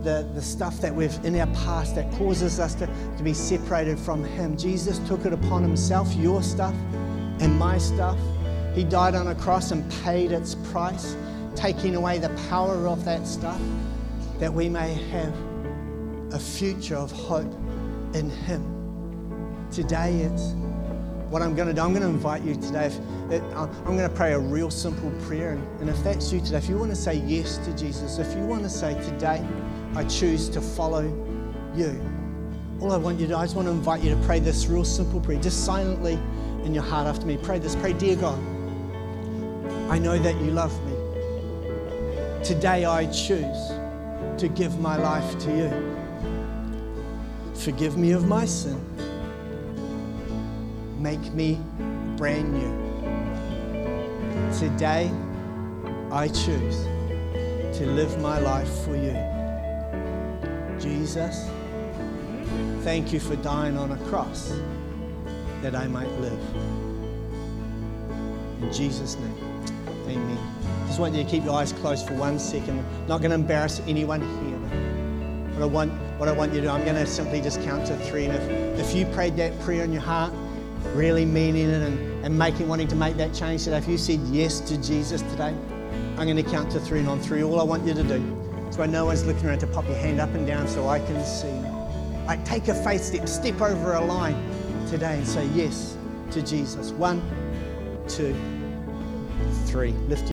the, 0.02 0.28
the 0.34 0.42
stuff 0.42 0.78
that 0.80 0.94
we've 0.94 1.14
in 1.24 1.38
our 1.38 1.46
past 1.48 1.94
that 1.94 2.10
causes 2.12 2.58
us 2.58 2.74
to, 2.76 2.86
to 2.86 3.22
be 3.22 3.34
separated 3.34 3.98
from 3.98 4.24
Him. 4.24 4.56
Jesus 4.56 4.98
took 5.08 5.24
it 5.26 5.32
upon 5.32 5.62
Himself, 5.62 6.12
your 6.14 6.42
stuff 6.42 6.74
and 7.40 7.58
my 7.58 7.78
stuff. 7.78 8.18
He 8.74 8.84
died 8.84 9.14
on 9.14 9.28
a 9.28 9.34
cross 9.34 9.70
and 9.70 9.90
paid 10.02 10.32
its 10.32 10.54
price, 10.54 11.16
taking 11.54 11.96
away 11.96 12.18
the 12.18 12.30
power 12.48 12.86
of 12.86 13.04
that 13.04 13.26
stuff 13.26 13.60
that 14.38 14.52
we 14.52 14.68
may 14.68 14.94
have 15.10 15.34
a 16.32 16.38
future 16.38 16.96
of 16.96 17.10
hope 17.10 17.52
in 18.14 18.30
Him. 18.30 18.76
Today 19.70 20.20
it's 20.20 20.54
what 21.30 21.42
I'm 21.42 21.54
going 21.54 21.68
to 21.68 21.74
do, 21.74 21.80
I'm 21.80 21.92
going 21.92 22.02
to 22.02 22.08
invite 22.08 22.42
you 22.42 22.54
today. 22.54 22.86
It, 23.30 23.40
uh, 23.54 23.68
I'm 23.86 23.96
going 23.96 24.08
to 24.08 24.14
pray 24.14 24.32
a 24.32 24.38
real 24.38 24.68
simple 24.68 25.12
prayer. 25.26 25.52
And 25.80 25.88
if 25.88 26.02
that's 26.02 26.32
you 26.32 26.40
today, 26.40 26.58
if 26.58 26.68
you 26.68 26.76
want 26.76 26.90
to 26.90 26.96
say 26.96 27.14
yes 27.14 27.58
to 27.58 27.76
Jesus, 27.76 28.18
if 28.18 28.36
you 28.36 28.44
want 28.44 28.64
to 28.64 28.68
say, 28.68 28.94
Today, 29.04 29.46
I 29.94 30.04
choose 30.04 30.48
to 30.50 30.60
follow 30.60 31.02
you, 31.74 32.00
all 32.80 32.92
I 32.92 32.96
want 32.96 33.18
you 33.18 33.26
to 33.26 33.32
do, 33.32 33.38
I 33.38 33.44
just 33.44 33.56
want 33.56 33.66
to 33.66 33.72
invite 33.72 34.02
you 34.02 34.10
to 34.10 34.20
pray 34.22 34.38
this 34.40 34.66
real 34.66 34.84
simple 34.84 35.20
prayer, 35.20 35.40
just 35.40 35.64
silently 35.64 36.18
in 36.64 36.72
your 36.74 36.82
heart 36.82 37.06
after 37.06 37.26
me. 37.26 37.36
Pray 37.36 37.58
this. 37.58 37.74
Pray, 37.76 37.92
Dear 37.92 38.16
God, 38.16 38.38
I 39.90 39.98
know 39.98 40.18
that 40.18 40.34
you 40.36 40.50
love 40.52 40.72
me. 40.86 40.94
Today, 42.44 42.84
I 42.84 43.06
choose 43.06 43.72
to 44.38 44.48
give 44.48 44.78
my 44.80 44.96
life 44.96 45.38
to 45.40 45.50
you. 45.56 45.70
Forgive 47.54 47.98
me 47.98 48.12
of 48.12 48.26
my 48.26 48.46
sin. 48.46 48.80
Make 50.98 51.32
me 51.34 51.60
brand 52.16 52.52
new. 52.52 52.70
Today, 54.58 55.10
I 56.10 56.28
choose 56.28 56.84
to 57.78 57.86
live 57.86 58.18
my 58.20 58.38
life 58.38 58.70
for 58.84 58.96
you. 58.96 59.39
Jesus, 60.80 61.46
thank 62.82 63.12
you 63.12 63.20
for 63.20 63.36
dying 63.36 63.76
on 63.76 63.92
a 63.92 63.98
cross 64.08 64.50
that 65.60 65.74
I 65.74 65.86
might 65.86 66.10
live. 66.20 66.40
In 68.62 68.72
Jesus' 68.72 69.16
name, 69.16 69.62
amen. 70.08 70.38
I 70.64 70.86
just 70.86 70.98
want 70.98 71.14
you 71.14 71.22
to 71.22 71.28
keep 71.28 71.44
your 71.44 71.52
eyes 71.52 71.74
closed 71.74 72.08
for 72.08 72.14
one 72.14 72.38
second. 72.38 72.78
I'm 72.78 73.06
Not 73.06 73.18
going 73.18 73.30
to 73.30 73.34
embarrass 73.34 73.80
anyone 73.86 74.22
here. 74.22 75.58
What 75.58 75.62
I 75.62 75.66
want, 75.66 75.92
what 76.18 76.30
I 76.30 76.32
want 76.32 76.54
you 76.54 76.62
to 76.62 76.66
do, 76.68 76.72
I'm 76.72 76.84
going 76.84 76.96
to 76.96 77.06
simply 77.06 77.42
just 77.42 77.62
count 77.62 77.86
to 77.88 77.96
three. 77.98 78.24
And 78.24 78.34
if, 78.34 78.88
if 78.88 78.96
you 78.96 79.04
prayed 79.06 79.36
that 79.36 79.58
prayer 79.60 79.84
in 79.84 79.92
your 79.92 80.00
heart, 80.00 80.32
really 80.94 81.26
meaning 81.26 81.68
it 81.68 81.82
and, 81.82 82.24
and 82.24 82.38
making, 82.38 82.68
wanting 82.68 82.88
to 82.88 82.96
make 82.96 83.18
that 83.18 83.34
change 83.34 83.64
today, 83.64 83.76
if 83.76 83.86
you 83.86 83.98
said 83.98 84.20
yes 84.28 84.60
to 84.60 84.80
Jesus 84.82 85.20
today, 85.20 85.54
I'm 86.16 86.24
going 86.24 86.36
to 86.36 86.42
count 86.42 86.70
to 86.72 86.80
three. 86.80 87.00
And 87.00 87.08
on 87.08 87.20
three, 87.20 87.42
all 87.42 87.60
I 87.60 87.64
want 87.64 87.84
you 87.84 87.92
to 87.92 88.02
do 88.02 88.39
is 88.70 88.78
when 88.78 88.92
no 88.92 89.04
one's 89.04 89.26
looking 89.26 89.46
around 89.46 89.58
to 89.58 89.66
pop 89.66 89.84
your 89.86 89.96
hand 89.96 90.20
up 90.20 90.32
and 90.34 90.46
down 90.46 90.66
so 90.68 90.88
I 90.88 91.00
can 91.00 91.24
see. 91.24 91.52
Like 92.26 92.44
take 92.44 92.68
a 92.68 92.74
faith 92.84 93.02
step, 93.02 93.28
step 93.28 93.60
over 93.60 93.94
a 93.94 94.00
line 94.00 94.36
today 94.88 95.16
and 95.18 95.26
say 95.26 95.46
yes 95.48 95.96
to 96.30 96.40
Jesus. 96.40 96.92
One, 96.92 97.20
two, 98.08 98.34
three. 99.66 99.92
Lift 100.08 100.28